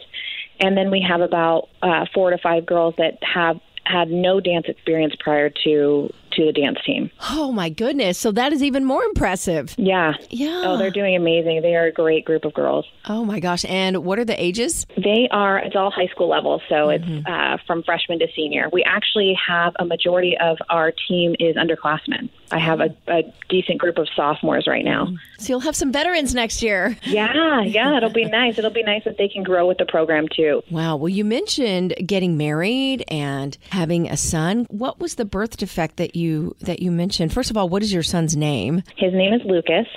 and 0.59 0.77
then 0.77 0.91
we 0.91 1.01
have 1.01 1.21
about 1.21 1.69
uh, 1.81 2.05
four 2.13 2.29
to 2.29 2.37
five 2.37 2.65
girls 2.65 2.95
that 2.97 3.17
have 3.23 3.59
had 3.85 4.09
no 4.09 4.39
dance 4.39 4.65
experience 4.67 5.13
prior 5.19 5.49
to 5.63 6.13
to 6.33 6.45
the 6.45 6.51
dance 6.51 6.77
team. 6.85 7.09
Oh 7.31 7.51
my 7.51 7.69
goodness! 7.69 8.17
So 8.17 8.31
that 8.31 8.53
is 8.53 8.61
even 8.63 8.85
more 8.85 9.03
impressive. 9.03 9.73
Yeah. 9.77 10.13
Yeah. 10.29 10.63
Oh, 10.65 10.77
they're 10.77 10.91
doing 10.91 11.15
amazing. 11.15 11.61
They 11.61 11.75
are 11.75 11.85
a 11.85 11.91
great 11.91 12.25
group 12.25 12.45
of 12.45 12.53
girls. 12.53 12.85
Oh 13.07 13.23
my 13.25 13.39
gosh! 13.39 13.65
And 13.67 14.03
what 14.05 14.19
are 14.19 14.25
the 14.25 14.41
ages? 14.41 14.85
They 14.97 15.27
are, 15.31 15.57
it's 15.59 15.75
all 15.75 15.91
high 15.91 16.07
school 16.07 16.29
level, 16.29 16.61
so 16.69 16.75
Mm-hmm. 16.93 17.17
it's 17.17 17.27
uh, 17.27 17.57
from 17.65 17.81
freshman 17.83 18.19
to 18.19 18.27
senior. 18.35 18.69
We 18.71 18.83
actually 18.83 19.37
have 19.47 19.73
a 19.79 19.85
majority 19.85 20.35
of 20.39 20.57
our 20.69 20.91
team 21.07 21.35
is 21.39 21.55
underclassmen. 21.55 22.29
I 22.51 22.59
have 22.59 22.81
a, 22.81 22.95
a 23.07 23.23
decent 23.49 23.79
group 23.79 23.97
of 23.97 24.07
sophomores 24.15 24.67
right 24.67 24.85
now. 24.85 25.07
So 25.39 25.47
you'll 25.53 25.59
have 25.61 25.75
some 25.75 25.91
veterans 25.91 26.35
next 26.35 26.61
year. 26.61 26.97
Yeah, 27.13 27.61
yeah, 27.61 27.95
it'll 27.97 28.09
be 28.09 28.25
nice. 28.25 28.57
It'll 28.57 28.71
be 28.71 28.81
nice 28.83 29.03
that 29.05 29.17
they 29.17 29.27
can 29.27 29.43
grow 29.43 29.67
with 29.67 29.77
the 29.77 29.85
program 29.85 30.27
too. 30.27 30.61
Wow. 30.71 30.95
Well, 30.95 31.09
you 31.09 31.23
mentioned 31.23 31.93
getting 32.05 32.37
married 32.37 33.03
and 33.07 33.55
having 33.69 34.09
a 34.09 34.17
son. 34.17 34.65
What 34.69 34.99
was 34.99 35.15
the 35.15 35.25
birth 35.25 35.57
defect 35.57 35.97
that 35.97 36.15
you 36.15 36.22
that 36.61 36.81
you 36.81 36.91
mentioned? 36.91 37.33
First 37.33 37.49
of 37.51 37.57
all, 37.57 37.67
what 37.69 37.81
is 37.83 37.91
your 37.93 38.03
son's 38.03 38.35
name? 38.35 38.83
His 38.97 39.13
name 39.13 39.33
is 39.33 39.41
Lucas. 39.45 39.87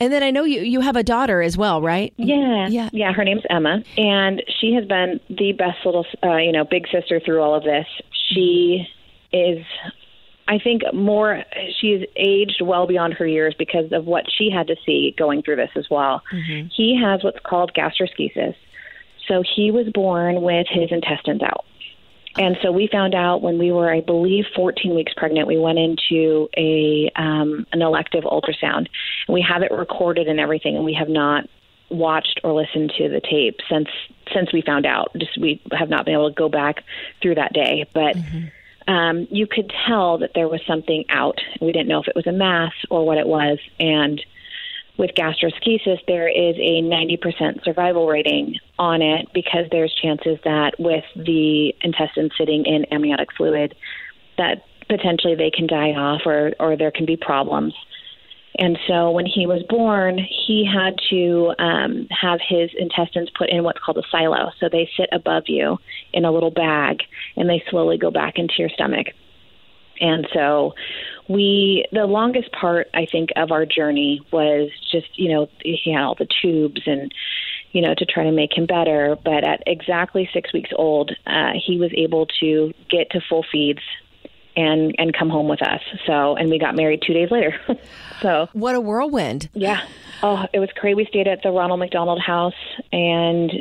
And 0.00 0.12
then 0.12 0.22
I 0.22 0.30
know 0.30 0.44
you 0.44 0.60
you 0.62 0.80
have 0.80 0.96
a 0.96 1.02
daughter 1.02 1.42
as 1.42 1.56
well, 1.56 1.80
right? 1.82 2.12
Yeah, 2.16 2.68
Yeah. 2.68 2.90
yeah. 2.92 3.12
Her 3.12 3.24
name's 3.24 3.42
Emma, 3.50 3.82
and 3.96 4.42
she 4.60 4.72
has 4.74 4.84
been 4.86 5.20
the 5.28 5.52
best 5.52 5.78
little, 5.84 6.06
uh, 6.22 6.36
you 6.36 6.52
know, 6.52 6.64
big 6.64 6.86
sister 6.92 7.20
through 7.24 7.40
all 7.40 7.54
of 7.54 7.64
this. 7.64 7.86
She 8.32 8.86
is, 9.32 9.64
I 10.48 10.58
think, 10.58 10.82
more. 10.92 11.42
She's 11.80 12.02
aged 12.16 12.60
well 12.62 12.86
beyond 12.86 13.14
her 13.14 13.26
years 13.26 13.54
because 13.58 13.92
of 13.92 14.04
what 14.06 14.24
she 14.36 14.50
had 14.50 14.66
to 14.68 14.76
see 14.86 15.14
going 15.18 15.42
through 15.42 15.56
this 15.56 15.70
as 15.76 15.86
well. 15.90 16.22
He 16.76 16.98
has 17.02 17.22
what's 17.24 17.38
called 17.44 17.72
gastroschisis, 17.74 18.54
so 19.28 19.42
he 19.56 19.70
was 19.70 19.86
born 19.92 20.42
with 20.42 20.66
his 20.70 20.90
intestines 20.90 21.42
out. 21.42 21.64
And 22.36 22.56
so 22.62 22.72
we 22.72 22.88
found 22.90 23.14
out 23.14 23.42
when 23.42 23.58
we 23.58 23.70
were, 23.70 23.92
I 23.92 24.00
believe, 24.00 24.44
14 24.56 24.94
weeks 24.94 25.12
pregnant. 25.16 25.46
We 25.46 25.58
went 25.58 25.78
into 25.78 26.48
a 26.56 27.10
um, 27.14 27.66
an 27.72 27.80
elective 27.80 28.24
ultrasound, 28.24 28.88
and 29.26 29.34
we 29.34 29.44
have 29.48 29.62
it 29.62 29.70
recorded 29.70 30.26
and 30.26 30.40
everything, 30.40 30.74
and 30.76 30.84
we 30.84 30.94
have 30.94 31.08
not 31.08 31.48
watched 31.90 32.40
or 32.42 32.52
listened 32.52 32.92
to 32.98 33.08
the 33.08 33.20
tape 33.20 33.60
since 33.70 33.88
since 34.32 34.52
we 34.52 34.62
found 34.62 34.84
out. 34.84 35.12
Just 35.16 35.38
we 35.38 35.60
have 35.72 35.88
not 35.88 36.04
been 36.06 36.14
able 36.14 36.28
to 36.28 36.34
go 36.34 36.48
back 36.48 36.82
through 37.22 37.36
that 37.36 37.52
day, 37.52 37.88
but. 37.92 38.16
Um, 38.86 39.26
you 39.30 39.46
could 39.46 39.72
tell 39.86 40.18
that 40.18 40.32
there 40.34 40.46
was 40.46 40.60
something 40.66 41.06
out. 41.08 41.40
We 41.58 41.72
didn't 41.72 41.88
know 41.88 42.02
if 42.02 42.08
it 42.08 42.14
was 42.14 42.26
a 42.26 42.32
mass 42.32 42.74
or 42.90 43.06
what 43.06 43.16
it 43.16 43.26
was. 43.26 43.58
And 43.80 44.22
with 44.96 45.10
gastroschisis, 45.16 45.98
there 46.06 46.28
is 46.28 46.56
a 46.56 46.82
90% 46.82 47.64
survival 47.64 48.06
rating 48.06 48.56
on 48.78 49.02
it 49.02 49.26
because 49.34 49.66
there's 49.70 49.92
chances 50.00 50.38
that 50.44 50.72
with 50.78 51.04
the 51.16 51.74
intestine 51.82 52.30
sitting 52.38 52.64
in 52.64 52.84
amniotic 52.92 53.32
fluid, 53.36 53.74
that 54.38 54.64
potentially 54.88 55.34
they 55.34 55.50
can 55.50 55.66
die 55.66 55.90
off 55.90 56.22
or, 56.26 56.52
or 56.60 56.76
there 56.76 56.90
can 56.90 57.06
be 57.06 57.16
problems. 57.16 57.74
And 58.56 58.78
so 58.86 59.10
when 59.10 59.26
he 59.26 59.46
was 59.46 59.64
born, 59.68 60.18
he 60.18 60.64
had 60.64 60.94
to 61.10 61.52
um, 61.58 62.06
have 62.10 62.38
his 62.46 62.70
intestines 62.78 63.28
put 63.36 63.50
in 63.50 63.64
what's 63.64 63.80
called 63.84 63.98
a 63.98 64.02
silo. 64.12 64.52
So 64.60 64.68
they 64.70 64.88
sit 64.96 65.08
above 65.10 65.44
you 65.48 65.78
in 66.12 66.24
a 66.24 66.30
little 66.30 66.52
bag 66.52 67.02
and 67.36 67.48
they 67.48 67.64
slowly 67.68 67.98
go 67.98 68.12
back 68.12 68.34
into 68.36 68.54
your 68.58 68.68
stomach. 68.68 69.08
And 70.00 70.26
so 70.32 70.74
we, 71.28 71.84
the 71.92 72.06
longest 72.06 72.52
part, 72.52 72.88
I 72.94 73.06
think, 73.10 73.30
of 73.36 73.50
our 73.50 73.66
journey 73.66 74.20
was 74.32 74.70
just, 74.90 75.18
you 75.18 75.32
know, 75.32 75.48
he 75.62 75.92
had 75.92 76.02
all 76.02 76.14
the 76.14 76.28
tubes 76.42 76.82
and, 76.86 77.12
you 77.72 77.80
know, 77.80 77.94
to 77.96 78.04
try 78.04 78.24
to 78.24 78.32
make 78.32 78.56
him 78.56 78.66
better. 78.66 79.16
But 79.24 79.46
at 79.46 79.62
exactly 79.66 80.28
six 80.32 80.52
weeks 80.52 80.70
old, 80.74 81.12
uh, 81.26 81.52
he 81.64 81.78
was 81.78 81.90
able 81.96 82.26
to 82.40 82.72
get 82.90 83.10
to 83.10 83.20
full 83.28 83.44
feeds 83.50 83.80
and 84.56 84.94
and 84.98 85.12
come 85.16 85.28
home 85.28 85.48
with 85.48 85.62
us. 85.62 85.80
So, 86.06 86.36
and 86.36 86.50
we 86.50 86.58
got 86.58 86.76
married 86.76 87.02
two 87.06 87.12
days 87.12 87.30
later. 87.30 87.56
so, 88.22 88.48
what 88.52 88.74
a 88.74 88.80
whirlwind! 88.80 89.48
Yeah. 89.52 89.84
Oh, 90.22 90.46
it 90.52 90.60
was 90.60 90.70
crazy. 90.76 90.94
We 90.94 91.06
stayed 91.06 91.26
at 91.26 91.42
the 91.42 91.50
Ronald 91.50 91.80
McDonald 91.80 92.20
House 92.20 92.54
and 92.92 93.52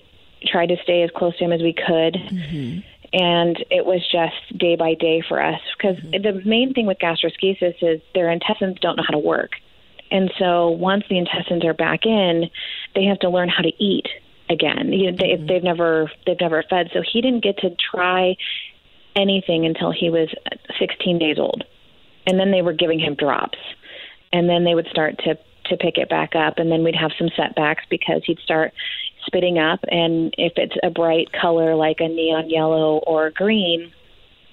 tried 0.46 0.68
to 0.68 0.78
stay 0.84 1.02
as 1.04 1.10
close 1.16 1.38
to 1.38 1.46
him 1.46 1.52
as 1.52 1.62
we 1.62 1.74
could. 1.74 2.14
Mm-hmm. 2.14 2.80
And 3.14 3.64
it 3.70 3.86
was 3.86 4.02
just 4.12 4.58
day 4.58 4.76
by 4.76 4.96
day 4.96 5.22
for 5.28 5.42
us 5.42 5.62
because 5.78 5.98
mm-hmm. 5.98 6.24
the 6.24 6.42
main 6.46 6.74
thing 6.74 6.88
with 6.88 6.98
gastroschisis 6.98 7.76
is 7.82 8.02
their 8.16 8.32
intestines 8.32 8.80
don't 8.82 8.98
know 8.98 9.04
how 9.08 9.14
to 9.14 9.20
work. 9.20 9.52
And 10.10 10.32
so 10.40 10.70
once 10.70 11.04
the 11.10 11.18
intestines 11.18 11.64
are 11.64 11.74
back 11.74 12.06
in, 12.06 12.50
they 12.96 13.06
have 13.06 13.20
to 13.20 13.30
learn 13.30 13.50
how 13.50 13.62
to 13.62 13.72
eat 13.84 14.08
again. 14.50 14.92
You 14.92 15.12
know, 15.12 15.18
they, 15.18 15.30
mm-hmm. 15.30 15.48
They've 15.48 15.64
never 15.64 16.12
they've 16.26 16.40
never 16.40 16.64
fed, 16.70 16.90
so 16.92 17.02
he 17.02 17.22
didn't 17.22 17.44
get 17.44 17.60
to 17.60 17.76
try 17.76 18.36
anything 19.16 19.66
until 19.66 19.92
he 19.92 20.10
was 20.10 20.30
16 20.80 21.20
days 21.20 21.38
old. 21.38 21.64
And 22.26 22.40
then 22.40 22.52
they 22.52 22.62
were 22.62 22.74
giving 22.74 23.00
him 23.00 23.16
drops. 23.16 23.60
And 24.32 24.50
then 24.50 24.64
they 24.64 24.74
would 24.74 24.88
start 24.88 25.20
to 25.20 25.38
to 25.66 25.78
pick 25.78 25.98
it 25.98 26.10
back 26.10 26.36
up 26.36 26.56
and 26.58 26.70
then 26.70 26.84
we'd 26.84 26.96
have 26.96 27.12
some 27.18 27.30
setbacks 27.38 27.84
because 27.90 28.22
he'd 28.26 28.40
start 28.40 28.74
spitting 29.26 29.58
up 29.58 29.80
and 29.88 30.34
if 30.38 30.54
it's 30.58 30.76
a 30.84 30.90
bright 30.90 31.32
color 31.32 31.76
like 31.76 31.98
a 32.00 32.08
neon 32.08 32.50
yellow 32.50 32.98
or 33.08 33.32
green, 33.32 33.92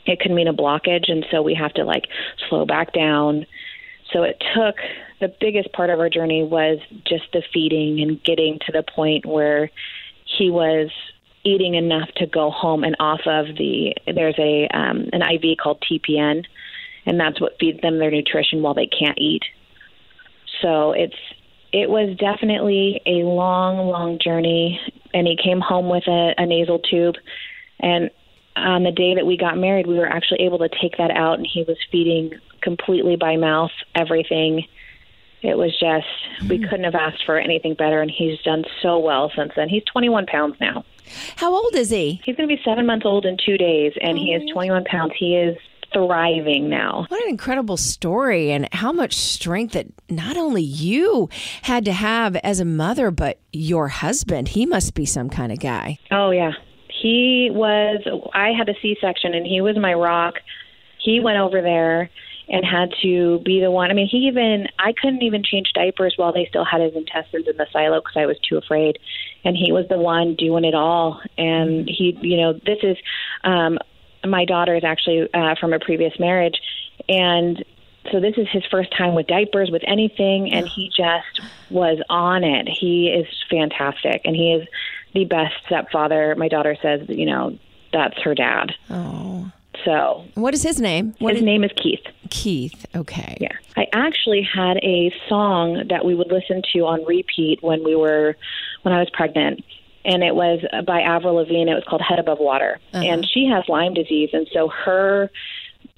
it 0.06 0.20
could 0.20 0.32
mean 0.32 0.48
a 0.48 0.54
blockage 0.54 1.10
and 1.10 1.24
so 1.30 1.42
we 1.42 1.54
have 1.54 1.72
to 1.74 1.84
like 1.84 2.04
slow 2.48 2.64
back 2.64 2.92
down. 2.92 3.46
So 4.12 4.22
it 4.22 4.42
took 4.54 4.76
the 5.20 5.32
biggest 5.40 5.72
part 5.72 5.90
of 5.90 6.00
our 6.00 6.08
journey 6.08 6.42
was 6.42 6.78
just 7.06 7.24
the 7.32 7.42
feeding 7.52 8.00
and 8.00 8.22
getting 8.24 8.58
to 8.66 8.72
the 8.72 8.82
point 8.82 9.26
where 9.26 9.70
he 10.38 10.50
was 10.50 10.90
eating 11.44 11.74
enough 11.74 12.08
to 12.16 12.26
go 12.26 12.50
home 12.50 12.84
and 12.84 12.96
off 12.98 13.20
of 13.26 13.46
the 13.56 13.94
there's 14.06 14.38
a 14.38 14.68
um, 14.76 15.08
an 15.12 15.22
IV 15.22 15.56
called 15.62 15.82
TPN, 15.90 16.44
and 17.06 17.20
that's 17.20 17.40
what 17.40 17.58
feeds 17.58 17.80
them 17.80 17.98
their 17.98 18.10
nutrition 18.10 18.62
while 18.62 18.74
they 18.74 18.86
can't 18.86 19.18
eat. 19.18 19.42
So 20.60 20.92
it's 20.92 21.16
it 21.72 21.88
was 21.88 22.16
definitely 22.16 23.00
a 23.06 23.24
long, 23.24 23.88
long 23.88 24.18
journey, 24.18 24.80
and 25.14 25.26
he 25.26 25.36
came 25.36 25.60
home 25.60 25.88
with 25.88 26.06
a, 26.06 26.34
a 26.36 26.46
nasal 26.46 26.78
tube, 26.78 27.16
and 27.78 28.10
on 28.56 28.82
the 28.82 28.92
day 28.92 29.14
that 29.14 29.26
we 29.26 29.36
got 29.36 29.56
married, 29.56 29.86
we 29.86 29.96
were 29.96 30.06
actually 30.06 30.42
able 30.42 30.58
to 30.58 30.68
take 30.68 30.96
that 30.98 31.10
out, 31.10 31.38
and 31.38 31.46
he 31.46 31.62
was 31.62 31.76
feeding 31.90 32.32
completely 32.60 33.16
by 33.16 33.36
mouth 33.36 33.70
everything. 33.94 34.66
It 35.42 35.56
was 35.56 35.70
just 35.78 36.06
we 36.48 36.58
mm-hmm. 36.58 36.68
couldn't 36.68 36.84
have 36.84 36.94
asked 36.94 37.24
for 37.24 37.38
anything 37.38 37.74
better, 37.74 38.02
and 38.02 38.10
he's 38.10 38.38
done 38.40 38.64
so 38.82 38.98
well 38.98 39.32
since 39.34 39.52
then. 39.56 39.68
He's 39.68 39.84
21 39.84 40.26
pounds 40.26 40.56
now. 40.60 40.84
How 41.36 41.54
old 41.54 41.74
is 41.74 41.90
he? 41.90 42.20
He's 42.24 42.36
going 42.36 42.48
to 42.48 42.54
be 42.54 42.60
seven 42.64 42.86
months 42.86 43.06
old 43.06 43.24
in 43.24 43.36
two 43.44 43.56
days, 43.56 43.92
and 44.00 44.18
oh. 44.18 44.20
he 44.20 44.34
is 44.34 44.48
21 44.52 44.84
pounds. 44.84 45.12
He 45.18 45.36
is 45.36 45.56
thriving 45.92 46.68
now. 46.68 47.06
What 47.08 47.22
an 47.22 47.28
incredible 47.28 47.76
story, 47.76 48.50
and 48.50 48.68
how 48.72 48.92
much 48.92 49.16
strength 49.16 49.72
that 49.72 49.86
not 50.08 50.36
only 50.36 50.62
you 50.62 51.28
had 51.62 51.84
to 51.84 51.92
have 51.92 52.36
as 52.36 52.60
a 52.60 52.64
mother, 52.64 53.10
but 53.10 53.38
your 53.52 53.88
husband. 53.88 54.48
He 54.48 54.66
must 54.66 54.94
be 54.94 55.06
some 55.06 55.30
kind 55.30 55.52
of 55.52 55.60
guy. 55.60 55.98
Oh, 56.10 56.30
yeah. 56.30 56.52
He 56.88 57.50
was, 57.52 58.02
I 58.34 58.50
had 58.56 58.68
a 58.68 58.74
C 58.82 58.96
section, 59.00 59.34
and 59.34 59.46
he 59.46 59.60
was 59.60 59.76
my 59.78 59.94
rock. 59.94 60.34
He 61.02 61.20
went 61.20 61.38
over 61.38 61.62
there 61.62 62.10
and 62.50 62.64
had 62.64 62.90
to 63.00 63.38
be 63.44 63.60
the 63.60 63.70
one. 63.70 63.90
I 63.90 63.94
mean, 63.94 64.08
he 64.10 64.26
even 64.26 64.66
I 64.78 64.92
couldn't 65.00 65.22
even 65.22 65.42
change 65.44 65.72
diapers 65.72 66.14
while 66.16 66.32
they 66.32 66.46
still 66.48 66.64
had 66.64 66.80
his 66.80 66.94
intestines 66.94 67.46
in 67.46 67.56
the 67.56 67.66
silo 67.72 68.00
because 68.00 68.16
I 68.16 68.26
was 68.26 68.38
too 68.40 68.58
afraid, 68.58 68.98
and 69.44 69.56
he 69.56 69.72
was 69.72 69.86
the 69.88 69.98
one 69.98 70.34
doing 70.34 70.64
it 70.64 70.74
all. 70.74 71.20
And 71.38 71.88
he, 71.88 72.18
you 72.20 72.36
know, 72.36 72.52
this 72.52 72.78
is 72.82 72.96
um, 73.44 73.78
my 74.26 74.44
daughter 74.44 74.74
is 74.74 74.84
actually 74.84 75.32
uh, 75.32 75.54
from 75.60 75.72
a 75.72 75.78
previous 75.78 76.18
marriage, 76.18 76.60
and 77.08 77.64
so 78.10 78.20
this 78.20 78.34
is 78.36 78.48
his 78.50 78.64
first 78.70 78.96
time 78.96 79.14
with 79.14 79.26
diapers 79.26 79.70
with 79.70 79.82
anything, 79.86 80.52
and 80.52 80.66
he 80.66 80.88
just 80.88 81.40
was 81.70 81.98
on 82.08 82.44
it. 82.44 82.68
He 82.68 83.08
is 83.08 83.26
fantastic, 83.50 84.22
and 84.24 84.34
he 84.34 84.54
is 84.54 84.68
the 85.14 85.24
best 85.24 85.54
stepfather. 85.66 86.34
My 86.36 86.48
daughter 86.48 86.76
says, 86.80 87.08
you 87.08 87.26
know, 87.26 87.58
that's 87.92 88.20
her 88.22 88.34
dad. 88.34 88.72
Oh. 88.88 89.50
So, 89.84 90.26
what 90.34 90.52
is 90.52 90.62
his 90.62 90.80
name? 90.80 91.14
What 91.20 91.34
his 91.34 91.42
name 91.42 91.64
is 91.64 91.70
Keith. 91.76 92.04
Keith. 92.28 92.86
Okay. 92.94 93.36
Yeah. 93.40 93.52
I 93.76 93.86
actually 93.92 94.42
had 94.42 94.76
a 94.78 95.12
song 95.28 95.84
that 95.88 96.04
we 96.04 96.14
would 96.14 96.30
listen 96.30 96.62
to 96.72 96.80
on 96.80 97.04
repeat 97.06 97.62
when 97.62 97.82
we 97.82 97.94
were 97.96 98.36
when 98.82 98.92
I 98.92 98.98
was 98.98 99.08
pregnant. 99.10 99.64
And 100.04 100.22
it 100.22 100.34
was 100.34 100.60
by 100.86 101.00
Avril 101.00 101.34
Lavigne. 101.34 101.70
It 101.70 101.74
was 101.74 101.84
called 101.88 102.02
Head 102.02 102.18
Above 102.18 102.38
Water. 102.40 102.78
Uh-huh. 102.94 103.04
And 103.04 103.26
she 103.26 103.46
has 103.46 103.64
Lyme 103.68 103.94
disease 103.94 104.30
and 104.32 104.48
so 104.52 104.68
her 104.68 105.30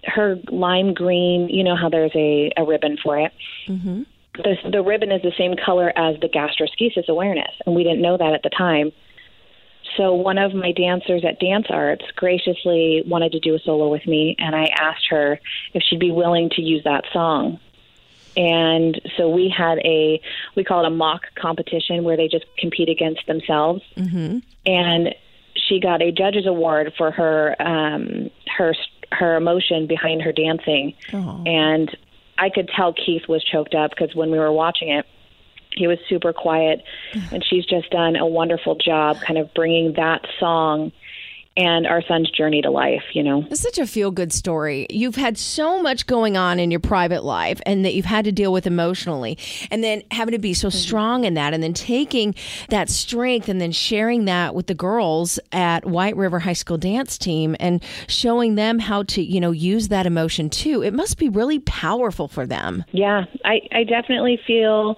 her 0.05 0.37
lime 0.51 0.95
green, 0.95 1.49
you 1.49 1.63
know 1.63 1.77
how 1.77 1.89
there's 1.89 2.15
a, 2.15 2.51
a 2.57 2.65
ribbon 2.65 2.97
for 3.03 3.19
it. 3.19 3.33
Mm-hmm. 3.69 4.03
The, 4.35 4.71
the 4.71 4.83
ribbon 4.83 5.13
is 5.13 5.23
the 5.23 5.33
same 5.37 5.55
color 5.63 5.93
as 5.97 6.19
the 6.21 6.29
gastroschisis 6.29 7.09
awareness, 7.09 7.53
and 7.67 7.75
we 7.75 7.85
didn't 7.85 8.03
know 8.03 8.17
that 8.17 8.33
at 8.33 8.43
the 8.43 8.51
time. 8.51 8.93
So 9.97 10.15
one 10.15 10.39
of 10.39 10.55
my 10.55 10.73
dancers 10.73 11.23
at 11.29 11.39
Dance 11.39 11.67
Arts 11.69 12.05
graciously 12.17 13.03
wanted 13.07 13.33
to 13.33 13.41
do 13.41 13.55
a 13.55 13.59
solo 13.59 13.89
with 13.89 14.07
me, 14.07 14.35
and 14.39 14.57
I 14.57 14.67
asked 14.79 15.07
her 15.11 15.39
if 15.75 15.83
she'd 15.83 16.01
be 16.01 16.11
willing 16.11 16.49
to 16.57 16.63
use 16.63 16.83
that 16.85 17.05
song. 17.13 17.61
And 18.37 19.01
so 19.17 19.29
we 19.29 19.49
had 19.49 19.79
a 19.79 20.21
we 20.55 20.65
call 20.65 20.85
it 20.85 20.87
a 20.87 20.91
mock 20.91 21.23
competition 21.35 22.05
where 22.05 22.17
they 22.17 22.29
just 22.29 22.45
compete 22.59 22.89
against 22.89 23.27
themselves. 23.27 23.83
Mm-hmm. 23.97 24.39
And 24.67 25.15
she 25.55 25.81
got 25.81 26.03
a 26.03 26.13
judge's 26.13 26.47
award 26.47 26.93
for 26.97 27.11
her 27.11 27.57
um, 27.61 28.31
her 28.57 28.75
her 29.13 29.37
emotion 29.37 29.87
behind 29.87 30.23
her 30.23 30.33
dancing. 30.33 30.95
Oh. 31.13 31.43
And 31.47 31.95
I 32.39 32.51
could 32.51 32.69
tell 32.69 32.93
Keith 32.93 33.29
was 33.29 33.45
choked 33.45 33.75
up 33.75 33.91
because 33.91 34.15
when 34.15 34.31
we 34.31 34.39
were 34.39 34.53
watching 34.53 34.89
it, 34.89 35.07
he 35.75 35.87
was 35.87 35.99
super 36.09 36.33
quiet 36.33 36.85
and 37.33 37.45
she's 37.45 37.65
just 37.65 37.91
done 37.91 38.17
a 38.17 38.27
wonderful 38.27 38.77
job 38.77 39.21
kind 39.21 39.39
of 39.39 39.53
bringing 39.55 39.95
that 39.95 40.27
song 40.39 40.93
and 41.57 41.87
our 41.87 42.03
son's 42.03 42.31
journey 42.31 42.63
to 42.63 42.71
life, 42.71 43.03
you 43.13 43.23
know. 43.23 43.45
It's 43.51 43.61
such 43.61 43.79
a 43.79 43.87
feel 43.87 44.11
good 44.11 44.33
story. 44.33 44.87
You've 44.89 45.17
had 45.17 45.37
so 45.37 45.83
much 45.83 46.07
going 46.07 46.37
on 46.37 46.59
in 46.59 46.71
your 46.71 46.81
private 46.81 47.25
life 47.25 47.61
and 47.67 47.85
that 47.85 47.95
you've 47.95 48.07
had 48.07 48.25
to 48.25 48.33
deal 48.33 48.53
with 48.53 48.67
emotionally, 48.67 49.37
and 49.71 49.85
then 49.85 50.03
having 50.11 50.33
to 50.33 50.39
be 50.39 50.55
so 50.55 50.69
mm-hmm. 50.69 50.79
strong 50.79 51.25
in 51.25 51.35
that, 51.35 51.53
and 51.53 51.63
then 51.63 51.75
taking 51.75 52.35
that 52.71 52.89
strength 52.89 53.49
and 53.49 53.61
then 53.61 53.73
sharing 53.73 54.25
that 54.25 54.55
with 54.55 54.67
the 54.67 54.75
girls 54.75 55.39
at 55.53 55.85
White 55.85 56.17
River 56.17 56.39
High 56.39 56.53
School 56.55 56.79
dance 56.79 57.19
team 57.19 57.55
and 57.61 57.83
showing 58.07 58.55
them 58.55 58.79
how 58.79 59.03
to, 59.05 59.23
you 59.23 59.41
know, 59.41 59.51
use 59.51 59.89
that 59.89 60.07
emotion 60.07 60.49
too. 60.49 60.83
It 60.83 60.95
must 60.95 61.19
be 61.19 61.29
really 61.29 61.59
powerful 61.59 62.29
for 62.29 62.47
them. 62.47 62.85
Yeah, 62.93 63.25
I, 63.45 63.61
I 63.73 63.85
definitely 63.85 64.41
feel 64.47 64.97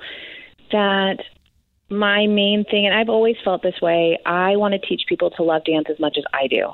that 0.70 1.18
my 1.90 2.26
main 2.26 2.64
thing, 2.64 2.86
and 2.86 2.94
I've 2.94 3.08
always 3.08 3.36
felt 3.44 3.62
this 3.62 3.80
way, 3.80 4.18
I 4.24 4.56
want 4.56 4.72
to 4.72 4.78
teach 4.78 5.02
people 5.08 5.30
to 5.32 5.42
love 5.42 5.64
dance 5.64 5.86
as 5.90 5.98
much 6.00 6.16
as 6.18 6.24
I 6.32 6.46
do. 6.46 6.72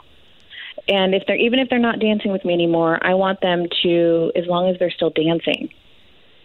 And 0.89 1.15
if 1.15 1.25
they're 1.27 1.37
even 1.37 1.59
if 1.59 1.69
they're 1.69 1.79
not 1.79 1.99
dancing 1.99 2.33
with 2.33 2.45
me 2.45 2.55
anymore, 2.55 2.99
I 3.03 3.15
want 3.15 3.41
them 3.41 3.67
to, 3.83 4.33
as 4.35 4.47
long 4.47 4.71
as 4.71 4.79
they're 4.79 4.91
still 4.91 5.11
dancing, 5.11 5.69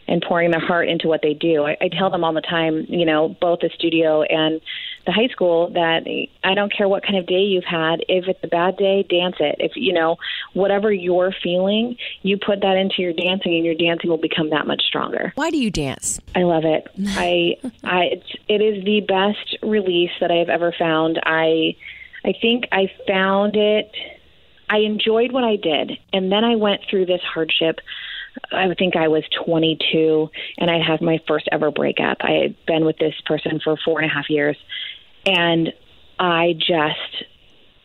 and 0.07 0.21
pouring 0.21 0.51
their 0.51 0.59
heart 0.59 0.87
into 0.87 1.07
what 1.07 1.21
they 1.21 1.33
do. 1.33 1.63
I, 1.63 1.77
I 1.81 1.89
tell 1.89 2.09
them 2.09 2.23
all 2.23 2.33
the 2.33 2.41
time, 2.41 2.85
you 2.89 3.05
know, 3.05 3.35
both 3.41 3.59
the 3.61 3.69
studio 3.73 4.21
and 4.21 4.61
the 5.05 5.11
high 5.11 5.27
school 5.27 5.69
that 5.71 6.03
I 6.43 6.53
don't 6.53 6.73
care 6.75 6.87
what 6.87 7.03
kind 7.03 7.17
of 7.17 7.27
day 7.27 7.41
you've 7.41 7.65
had. 7.65 8.03
If 8.07 8.27
it's 8.27 8.39
a 8.43 8.47
bad 8.47 8.77
day, 8.77 9.03
dance 9.03 9.35
it. 9.39 9.55
If 9.59 9.73
you 9.75 9.93
know 9.93 10.17
whatever 10.53 10.91
you're 10.91 11.33
feeling, 11.43 11.97
you 12.23 12.37
put 12.37 12.61
that 12.61 12.77
into 12.77 13.01
your 13.01 13.13
dancing, 13.13 13.55
and 13.55 13.65
your 13.65 13.75
dancing 13.75 14.09
will 14.09 14.17
become 14.17 14.49
that 14.49 14.67
much 14.67 14.81
stronger. 14.83 15.31
Why 15.35 15.51
do 15.51 15.57
you 15.57 15.69
dance? 15.69 16.19
I 16.35 16.43
love 16.43 16.63
it. 16.65 16.87
I, 17.07 17.55
I, 17.83 18.03
it's, 18.13 18.35
it 18.47 18.61
is 18.61 18.83
the 18.83 19.01
best 19.01 19.57
release 19.63 20.11
that 20.21 20.31
I 20.31 20.35
have 20.35 20.49
ever 20.49 20.73
found. 20.77 21.19
I, 21.23 21.75
I 22.23 22.33
think 22.41 22.65
I 22.71 22.91
found 23.07 23.55
it. 23.55 23.91
I 24.69 24.77
enjoyed 24.79 25.31
what 25.31 25.43
I 25.43 25.57
did, 25.57 25.91
and 26.11 26.31
then 26.31 26.43
I 26.43 26.55
went 26.55 26.81
through 26.89 27.05
this 27.05 27.21
hardship 27.21 27.79
I 28.51 28.73
think 28.77 28.95
I 28.95 29.07
was 29.07 29.23
22 29.45 30.29
and 30.57 30.69
I 30.69 30.79
had 30.85 31.01
my 31.01 31.19
first 31.27 31.47
ever 31.51 31.71
breakup. 31.71 32.17
I 32.21 32.31
had 32.31 32.65
been 32.65 32.85
with 32.85 32.97
this 32.97 33.15
person 33.25 33.59
for 33.63 33.77
four 33.83 34.01
and 34.01 34.09
a 34.09 34.13
half 34.13 34.29
years 34.29 34.57
and 35.25 35.73
I 36.19 36.53
just 36.57 37.23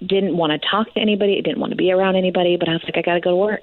didn't 0.07 0.37
want 0.37 0.53
to 0.53 0.69
talk 0.69 0.93
to 0.95 1.01
anybody. 1.01 1.37
I 1.39 1.41
didn't 1.43 1.61
want 1.61 1.71
to 1.71 1.77
be 1.77 1.93
around 1.93 2.17
anybody, 2.17 2.57
but 2.57 2.69
I 2.69 2.73
was 2.73 2.83
like, 2.85 2.97
I 2.97 3.03
got 3.03 3.15
to 3.15 3.21
go 3.21 3.31
to 3.31 3.37
work. 3.37 3.63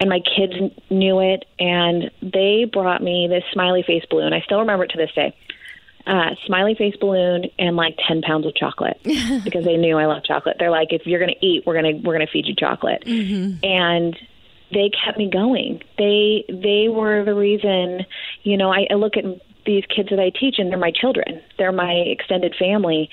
and 0.00 0.08
my 0.08 0.20
kids 0.20 0.54
knew 0.90 1.20
it, 1.20 1.44
and 1.58 2.10
they 2.22 2.64
brought 2.70 3.02
me 3.02 3.26
this 3.28 3.44
smiley 3.52 3.82
face 3.82 4.04
balloon. 4.10 4.32
I 4.32 4.40
still 4.42 4.60
remember 4.60 4.84
it 4.84 4.90
to 4.90 4.98
this 4.98 5.12
day. 5.14 5.34
Uh, 6.04 6.34
smiley 6.46 6.74
face 6.74 6.96
balloon 7.00 7.44
and 7.60 7.76
like 7.76 7.96
ten 8.08 8.22
pounds 8.22 8.44
of 8.44 8.54
chocolate 8.56 8.98
because 9.44 9.64
they 9.64 9.76
knew 9.76 9.96
I 9.96 10.06
love 10.06 10.24
chocolate. 10.24 10.56
They're 10.58 10.70
like, 10.70 10.92
if 10.92 11.06
you're 11.06 11.20
gonna 11.20 11.38
eat, 11.40 11.62
we're 11.64 11.74
gonna 11.74 11.96
we're 12.02 12.14
gonna 12.14 12.26
feed 12.26 12.46
you 12.46 12.56
chocolate, 12.56 13.04
and 13.62 14.16
they 14.72 14.90
kept 15.04 15.16
me 15.16 15.30
going. 15.30 15.80
They 15.98 16.44
they 16.48 16.88
were 16.88 17.24
the 17.24 17.34
reason. 17.34 18.04
You 18.42 18.56
know, 18.56 18.72
I, 18.72 18.88
I 18.90 18.94
look 18.94 19.16
at 19.16 19.24
these 19.64 19.84
kids 19.94 20.10
that 20.10 20.20
I 20.20 20.30
teach, 20.30 20.56
and 20.58 20.70
they're 20.70 20.78
my 20.78 20.92
children. 20.92 21.40
They're 21.58 21.72
my 21.72 21.92
extended 21.92 22.54
family, 22.58 23.10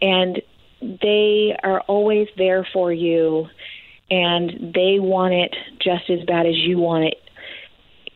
and 0.00 0.40
they 0.80 1.56
are 1.62 1.80
always 1.82 2.28
there 2.36 2.66
for 2.72 2.92
you, 2.92 3.46
and 4.10 4.74
they 4.74 4.98
want 4.98 5.34
it 5.34 5.54
just 5.80 6.10
as 6.10 6.24
bad 6.26 6.46
as 6.46 6.56
you 6.56 6.78
want 6.78 7.04
it 7.04 7.18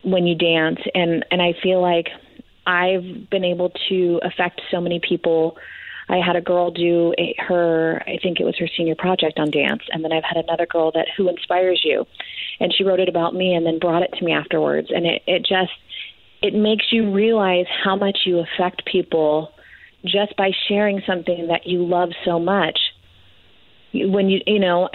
when 0.03 0.27
you 0.27 0.35
dance. 0.35 0.79
And 0.93 1.25
and 1.31 1.41
I 1.41 1.53
feel 1.61 1.81
like 1.81 2.07
I've 2.65 3.29
been 3.29 3.43
able 3.43 3.71
to 3.89 4.19
affect 4.23 4.61
so 4.69 4.79
many 4.79 4.99
people. 4.99 5.57
I 6.11 6.17
had 6.17 6.35
a 6.35 6.41
girl 6.41 6.71
do 6.71 7.13
a, 7.19 7.35
her, 7.37 8.01
I 8.07 8.17
think 8.21 8.39
it 8.39 8.43
was 8.43 8.57
her 8.57 8.67
senior 8.75 8.95
project 8.95 9.37
on 9.37 9.51
dance, 9.51 9.83
and 9.91 10.03
then 10.03 10.11
I've 10.11 10.23
had 10.23 10.43
another 10.43 10.65
girl 10.65 10.91
that 10.93 11.05
who 11.15 11.29
inspires 11.29 11.81
you, 11.83 12.05
and 12.59 12.73
she 12.73 12.83
wrote 12.83 12.99
it 12.99 13.09
about 13.09 13.35
me 13.35 13.53
and 13.53 13.63
then 13.63 13.77
brought 13.77 14.01
it 14.01 14.11
to 14.17 14.25
me 14.25 14.31
afterwards, 14.31 14.89
and 14.89 15.05
it 15.05 15.21
it 15.27 15.45
just 15.45 15.71
it 16.41 16.53
makes 16.53 16.85
you 16.91 17.11
realize 17.11 17.65
how 17.83 17.95
much 17.95 18.19
you 18.25 18.39
affect 18.39 18.85
people 18.85 19.51
just 20.05 20.35
by 20.37 20.51
sharing 20.67 21.01
something 21.05 21.47
that 21.47 21.65
you 21.65 21.85
love 21.85 22.09
so 22.23 22.39
much. 22.39 22.79
When 23.93 24.29
you 24.29 24.39
you 24.45 24.59
know 24.59 24.89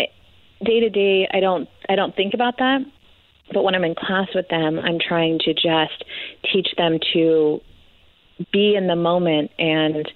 day 0.65 0.81
to 0.81 0.91
day, 0.91 1.29
I 1.33 1.41
don't 1.41 1.69
I 1.89 1.97
don't 1.97 2.15
think 2.15 2.35
about 2.35 2.59
that, 2.59 2.79
but 3.53 3.63
when 3.63 3.75
I'm 3.75 3.85
in 3.85 3.95
class 3.95 4.29
with 4.35 4.49
them, 4.49 4.79
I'm 4.79 4.99
trying 4.99 5.39
to 5.41 5.53
just 5.53 6.05
teach 6.53 6.69
them 6.77 6.99
to 7.13 7.61
be 8.53 8.75
in 8.75 8.87
the 8.87 8.97
moment 8.97 9.51
and 9.59 10.11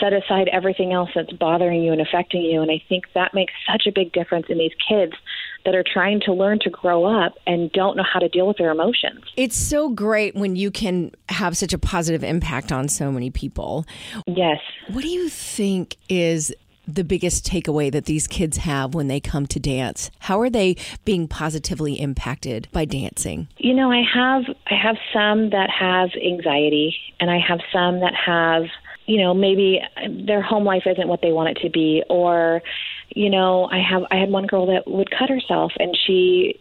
set 0.00 0.12
aside 0.12 0.48
everything 0.52 0.92
else 0.92 1.10
that's 1.14 1.32
bothering 1.32 1.82
you 1.82 1.92
and 1.92 2.00
affecting 2.00 2.42
you. 2.42 2.62
And 2.62 2.70
I 2.70 2.82
think 2.88 3.04
that 3.14 3.34
makes 3.34 3.52
such 3.70 3.86
a 3.86 3.92
big 3.92 4.12
difference 4.12 4.46
in 4.48 4.58
these 4.58 4.74
kids 4.88 5.14
that 5.66 5.74
are 5.74 5.84
trying 5.84 6.20
to 6.20 6.32
learn 6.32 6.58
to 6.60 6.70
grow 6.70 7.04
up 7.04 7.34
and 7.46 7.70
don't 7.72 7.96
know 7.96 8.04
how 8.10 8.20
to 8.20 8.28
deal 8.28 8.46
with 8.46 8.56
their 8.56 8.70
emotions. 8.70 9.24
It's 9.36 9.56
so 9.56 9.90
great 9.90 10.34
when 10.34 10.56
you 10.56 10.70
can 10.70 11.10
have 11.28 11.56
such 11.56 11.74
a 11.74 11.78
positive 11.78 12.24
impact 12.24 12.72
on 12.72 12.88
so 12.88 13.12
many 13.12 13.30
people. 13.30 13.84
Yes. 14.26 14.60
What 14.90 15.02
do 15.02 15.08
you 15.08 15.28
think 15.28 15.96
is 16.08 16.54
the 16.86 17.02
biggest 17.02 17.44
takeaway 17.44 17.90
that 17.90 18.04
these 18.04 18.28
kids 18.28 18.58
have 18.58 18.94
when 18.94 19.08
they 19.08 19.18
come 19.18 19.46
to 19.48 19.60
dance? 19.60 20.10
How 20.20 20.40
are 20.40 20.48
they 20.48 20.76
being 21.04 21.26
positively 21.26 21.94
impacted 22.00 22.68
by 22.72 22.84
dancing? 22.84 23.48
You 23.58 23.74
know, 23.74 23.90
I 23.90 24.02
have 24.14 24.44
I 24.70 24.74
have 24.74 24.96
some 25.12 25.50
that 25.50 25.68
have 25.68 26.10
anxiety 26.14 26.96
and 27.18 27.28
I 27.28 27.38
have 27.40 27.58
some 27.72 28.00
that 28.00 28.14
have, 28.14 28.66
you 29.06 29.18
know, 29.18 29.34
maybe 29.34 29.80
their 30.08 30.42
home 30.42 30.64
life 30.64 30.84
isn't 30.86 31.08
what 31.08 31.22
they 31.22 31.32
want 31.32 31.50
it 31.50 31.62
to 31.62 31.70
be 31.70 32.04
or 32.08 32.62
you 33.16 33.30
know, 33.30 33.66
I 33.72 33.78
have 33.78 34.02
I 34.10 34.16
had 34.16 34.30
one 34.30 34.46
girl 34.46 34.66
that 34.66 34.86
would 34.86 35.10
cut 35.10 35.30
herself 35.30 35.72
and 35.80 35.96
she 36.06 36.60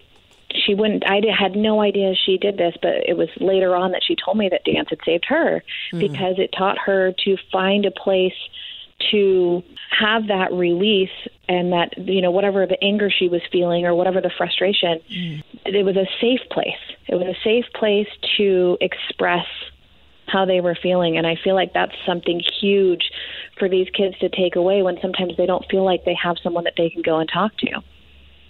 she 0.53 0.73
wouldn't 0.73 1.07
I 1.07 1.19
did, 1.19 1.35
had 1.35 1.55
no 1.55 1.81
idea 1.81 2.13
she 2.15 2.37
did 2.37 2.57
this 2.57 2.73
but 2.81 3.07
it 3.07 3.17
was 3.17 3.27
later 3.41 3.75
on 3.75 3.91
that 3.91 4.03
she 4.03 4.15
told 4.15 4.37
me 4.37 4.47
that 4.47 4.63
dance 4.63 4.87
had 4.89 4.99
saved 5.05 5.25
her 5.27 5.61
hmm. 5.91 5.99
because 5.99 6.35
it 6.37 6.53
taught 6.57 6.77
her 6.77 7.13
to 7.25 7.37
find 7.51 7.85
a 7.85 7.91
place 7.91 8.37
to 9.11 9.63
have 9.89 10.27
that 10.27 10.53
release 10.53 11.09
and 11.49 11.73
that 11.73 11.97
you 11.97 12.21
know 12.21 12.31
whatever 12.31 12.65
the 12.65 12.81
anger 12.81 13.09
she 13.09 13.27
was 13.27 13.41
feeling 13.51 13.85
or 13.85 13.93
whatever 13.93 14.21
the 14.21 14.31
frustration 14.37 15.01
hmm. 15.09 15.39
it 15.65 15.83
was 15.83 15.97
a 15.97 16.07
safe 16.21 16.41
place. 16.49 16.73
It 17.07 17.15
was 17.15 17.27
a 17.27 17.35
safe 17.43 17.65
place 17.73 18.07
to 18.37 18.77
express 18.79 19.45
how 20.27 20.45
they 20.45 20.61
were 20.61 20.77
feeling. 20.81 21.17
And 21.17 21.27
i 21.27 21.35
feel 21.43 21.55
like 21.55 21.73
that's 21.73 21.95
something 22.05 22.41
huge 22.61 23.11
for 23.57 23.69
these 23.69 23.87
kids 23.89 24.17
to 24.19 24.29
take 24.29 24.55
away 24.55 24.81
when 24.81 24.97
sometimes 25.01 25.35
they 25.37 25.45
don't 25.45 25.65
feel 25.69 25.83
like 25.83 26.05
they 26.05 26.15
have 26.21 26.37
someone 26.43 26.63
that 26.65 26.73
they 26.77 26.89
can 26.89 27.01
go 27.01 27.19
and 27.19 27.29
talk 27.31 27.55
to 27.57 27.69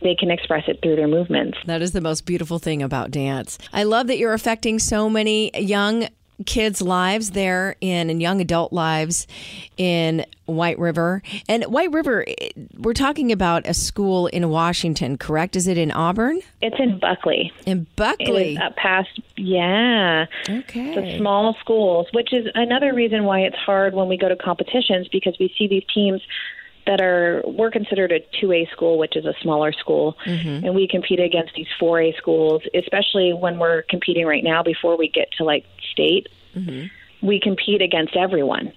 they 0.01 0.15
can 0.15 0.29
express 0.29 0.63
it 0.67 0.79
through 0.83 0.95
their 0.95 1.07
movements 1.07 1.57
That 1.65 1.81
is 1.81 1.91
the 1.93 2.01
most 2.01 2.25
beautiful 2.25 2.59
thing 2.59 2.83
about 2.83 3.11
dance. 3.11 3.57
I 3.73 3.83
love 3.83 4.07
that 4.07 4.17
you're 4.17 4.33
affecting 4.33 4.77
so 4.77 5.09
many 5.09 5.51
young 5.57 6.07
kids' 6.45 6.81
lives 6.81 7.31
there 7.31 7.75
in 7.81 8.09
and 8.09 8.21
young 8.21 8.41
adult 8.41 8.73
lives 8.73 9.25
in 9.77 10.25
White 10.45 10.77
River. 10.79 11.21
And 11.47 11.63
White 11.65 11.91
River, 11.91 12.25
eh, 12.27 12.49
we're 12.77 12.93
talking 12.93 13.31
about 13.31 13.65
a 13.67 13.73
school 13.73 14.27
in 14.27 14.49
Washington, 14.49 15.17
correct? 15.17 15.55
Is 15.55 15.67
it 15.67 15.77
in 15.77 15.91
Auburn? 15.91 16.41
it's 16.61 16.75
in 16.79 16.99
buckley 16.99 17.51
In 17.65 17.85
Buckley. 17.95 18.57
up 18.57 18.75
past 18.75 19.09
yeah 19.37 20.25
Okay. 20.49 20.95
the 20.95 21.17
small 21.17 21.55
schools, 21.59 22.07
which 22.13 22.33
is 22.33 22.47
another 22.55 22.93
reason 22.93 23.23
why 23.23 23.41
it's 23.41 23.55
hard 23.57 23.93
when 23.93 24.07
we 24.07 24.17
go 24.17 24.27
to 24.29 24.35
competitions 24.35 25.07
because 25.11 25.35
we 25.39 25.53
see 25.57 25.67
these 25.67 25.83
teams 25.93 26.21
that 26.87 27.01
are 27.01 27.41
we're 27.47 27.71
considered 27.71 28.11
a 28.11 28.19
2A 28.39 28.69
school, 28.71 28.99
which 28.99 29.15
is 29.15 29.25
a 29.25 29.33
smaller 29.41 29.71
school, 29.73 30.15
and 30.25 30.75
we 30.75 30.87
compete 30.87 31.19
against 31.19 31.53
these 31.55 31.65
4A 31.81 32.15
schools, 32.15 32.61
especially 32.75 33.33
when 33.33 33.57
we're 33.57 33.81
competing 33.89 34.25
right 34.27 34.43
now 34.43 34.61
before 34.61 34.95
we 34.95 35.07
get 35.09 35.27
to 35.39 35.43
like 35.43 35.65
state. 35.95 36.27
We 37.21 37.39
compete 37.39 37.81
against 37.81 38.15
everyone. 38.15 38.73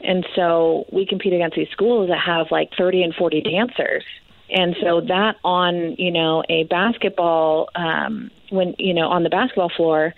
And 0.00 0.26
so 0.34 0.86
we 0.92 1.06
compete 1.06 1.32
against 1.32 1.56
these 1.56 1.70
schools 1.70 2.08
that 2.10 2.20
have 2.20 2.48
like 2.50 2.70
30 2.76 3.02
and 3.02 3.14
40 3.14 3.40
dancers. 3.40 4.04
And 4.50 4.76
so 4.80 5.00
that 5.00 5.36
on, 5.42 5.96
you 5.96 6.10
know, 6.10 6.44
a 6.48 6.64
basketball, 6.64 7.68
um, 7.74 8.30
when, 8.50 8.74
you 8.78 8.94
know, 8.94 9.08
on 9.08 9.22
the 9.22 9.30
basketball 9.30 9.70
floor 9.70 10.14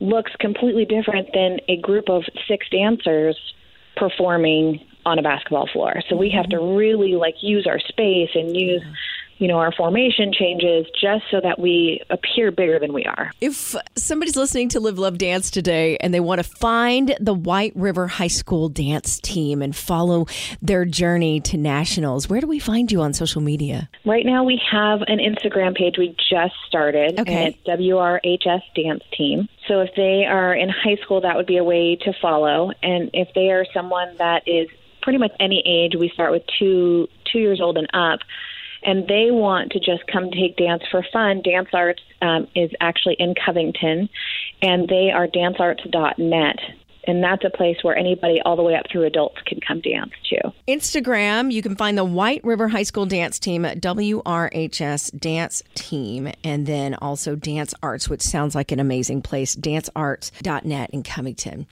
looks 0.00 0.32
completely 0.40 0.84
different 0.84 1.28
than 1.34 1.60
a 1.68 1.76
group 1.76 2.08
of 2.08 2.24
six 2.48 2.68
dancers 2.70 3.36
performing 3.96 4.80
on 5.04 5.18
a 5.18 5.22
basketball 5.22 5.68
floor. 5.72 6.02
So 6.08 6.16
we 6.16 6.30
have 6.30 6.48
to 6.50 6.58
really 6.58 7.14
like 7.14 7.36
use 7.42 7.66
our 7.66 7.78
space 7.78 8.30
and 8.34 8.56
use, 8.56 8.82
you 9.40 9.48
know, 9.48 9.56
our 9.56 9.72
formation 9.72 10.32
changes 10.34 10.86
just 11.00 11.24
so 11.30 11.40
that 11.40 11.58
we 11.58 12.02
appear 12.10 12.50
bigger 12.52 12.78
than 12.78 12.92
we 12.92 13.06
are. 13.06 13.32
If 13.40 13.74
somebody's 13.96 14.36
listening 14.36 14.68
to 14.70 14.80
Live 14.80 14.98
Love 14.98 15.16
Dance 15.16 15.50
today 15.50 15.96
and 15.96 16.12
they 16.12 16.20
want 16.20 16.40
to 16.40 16.44
find 16.44 17.16
the 17.18 17.32
White 17.32 17.72
River 17.74 18.06
High 18.06 18.28
School 18.28 18.68
dance 18.68 19.18
team 19.18 19.62
and 19.62 19.74
follow 19.74 20.26
their 20.60 20.84
journey 20.84 21.40
to 21.40 21.56
nationals, 21.56 22.28
where 22.28 22.42
do 22.42 22.46
we 22.46 22.58
find 22.58 22.92
you 22.92 23.00
on 23.00 23.14
social 23.14 23.40
media? 23.40 23.88
Right 24.04 24.26
now, 24.26 24.44
we 24.44 24.60
have 24.70 25.00
an 25.08 25.18
Instagram 25.18 25.74
page 25.74 25.96
we 25.96 26.14
just 26.30 26.54
started, 26.68 27.18
Okay. 27.18 27.46
and 27.46 27.54
it's 27.54 27.80
WRHS 27.80 28.60
Dance 28.76 29.02
Team. 29.16 29.48
So 29.68 29.80
if 29.80 29.94
they 29.96 30.26
are 30.26 30.54
in 30.54 30.68
high 30.68 30.96
school, 31.02 31.22
that 31.22 31.36
would 31.36 31.46
be 31.46 31.56
a 31.56 31.64
way 31.64 31.96
to 31.96 32.12
follow. 32.20 32.72
And 32.82 33.08
if 33.14 33.28
they 33.34 33.50
are 33.50 33.64
someone 33.72 34.16
that 34.18 34.42
is 34.46 34.68
pretty 35.00 35.18
much 35.18 35.32
any 35.40 35.62
age, 35.64 35.94
we 35.98 36.10
start 36.10 36.30
with 36.30 36.42
two 36.58 37.08
two 37.32 37.38
years 37.38 37.60
old 37.60 37.78
and 37.78 37.88
up, 37.94 38.18
and 38.82 39.06
they 39.08 39.30
want 39.30 39.72
to 39.72 39.78
just 39.78 40.06
come 40.06 40.30
take 40.30 40.56
dance 40.56 40.82
for 40.90 41.04
fun. 41.12 41.42
Dance 41.42 41.68
Arts 41.72 42.02
um, 42.22 42.46
is 42.54 42.70
actually 42.80 43.16
in 43.18 43.34
Covington, 43.34 44.08
and 44.62 44.88
they 44.88 45.10
are 45.10 45.26
dancearts.net. 45.26 46.56
And 47.06 47.24
that's 47.24 47.44
a 47.44 47.50
place 47.50 47.78
where 47.82 47.96
anybody 47.96 48.40
all 48.44 48.56
the 48.56 48.62
way 48.62 48.74
up 48.74 48.84
through 48.90 49.04
adults 49.04 49.38
can 49.46 49.58
come 49.66 49.80
dance 49.80 50.12
too. 50.28 50.52
Instagram, 50.68 51.50
you 51.50 51.62
can 51.62 51.74
find 51.74 51.96
the 51.96 52.04
White 52.04 52.44
River 52.44 52.68
High 52.68 52.82
School 52.82 53.06
Dance 53.06 53.38
Team 53.38 53.64
at 53.64 53.80
WRHS 53.80 55.18
Dance 55.18 55.62
Team, 55.74 56.30
and 56.44 56.66
then 56.66 56.94
also 56.96 57.34
Dance 57.36 57.74
Arts, 57.82 58.08
which 58.08 58.20
sounds 58.20 58.54
like 58.54 58.70
an 58.70 58.80
amazing 58.80 59.22
place, 59.22 59.56
dancearts.net 59.56 60.90
in 60.90 61.02
Covington. 61.02 61.66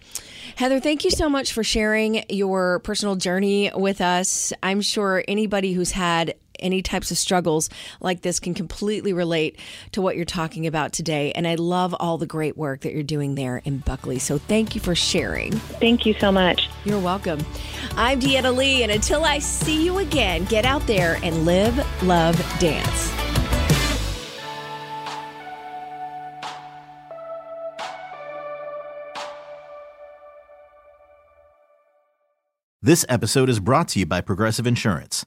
Heather, 0.56 0.80
thank 0.80 1.04
you 1.04 1.10
so 1.10 1.28
much 1.28 1.52
for 1.52 1.62
sharing 1.62 2.24
your 2.30 2.78
personal 2.80 3.16
journey 3.16 3.70
with 3.74 4.00
us. 4.00 4.52
I'm 4.62 4.80
sure 4.80 5.22
anybody 5.28 5.74
who's 5.74 5.90
had 5.90 6.34
any 6.58 6.82
types 6.82 7.10
of 7.10 7.18
struggles 7.18 7.68
like 8.00 8.22
this 8.22 8.40
can 8.40 8.54
completely 8.54 9.12
relate 9.12 9.58
to 9.92 10.02
what 10.02 10.16
you're 10.16 10.24
talking 10.24 10.66
about 10.66 10.92
today. 10.92 11.32
And 11.32 11.46
I 11.46 11.56
love 11.56 11.94
all 11.98 12.18
the 12.18 12.26
great 12.26 12.56
work 12.56 12.80
that 12.82 12.92
you're 12.92 13.02
doing 13.02 13.34
there 13.34 13.58
in 13.64 13.78
Buckley. 13.78 14.18
So 14.18 14.38
thank 14.38 14.74
you 14.74 14.80
for 14.80 14.94
sharing. 14.94 15.52
Thank 15.52 16.06
you 16.06 16.14
so 16.14 16.32
much. 16.32 16.68
You're 16.84 17.00
welcome. 17.00 17.44
I'm 17.96 18.20
Deanna 18.20 18.56
Lee, 18.56 18.82
and 18.82 18.92
until 18.92 19.24
I 19.24 19.38
see 19.38 19.84
you 19.84 19.98
again, 19.98 20.44
get 20.44 20.64
out 20.64 20.86
there 20.86 21.18
and 21.22 21.44
live, 21.44 21.76
love, 22.02 22.36
dance. 22.58 23.12
This 32.80 33.04
episode 33.08 33.50
is 33.50 33.60
brought 33.60 33.88
to 33.88 33.98
you 33.98 34.06
by 34.06 34.20
Progressive 34.20 34.66
Insurance. 34.66 35.26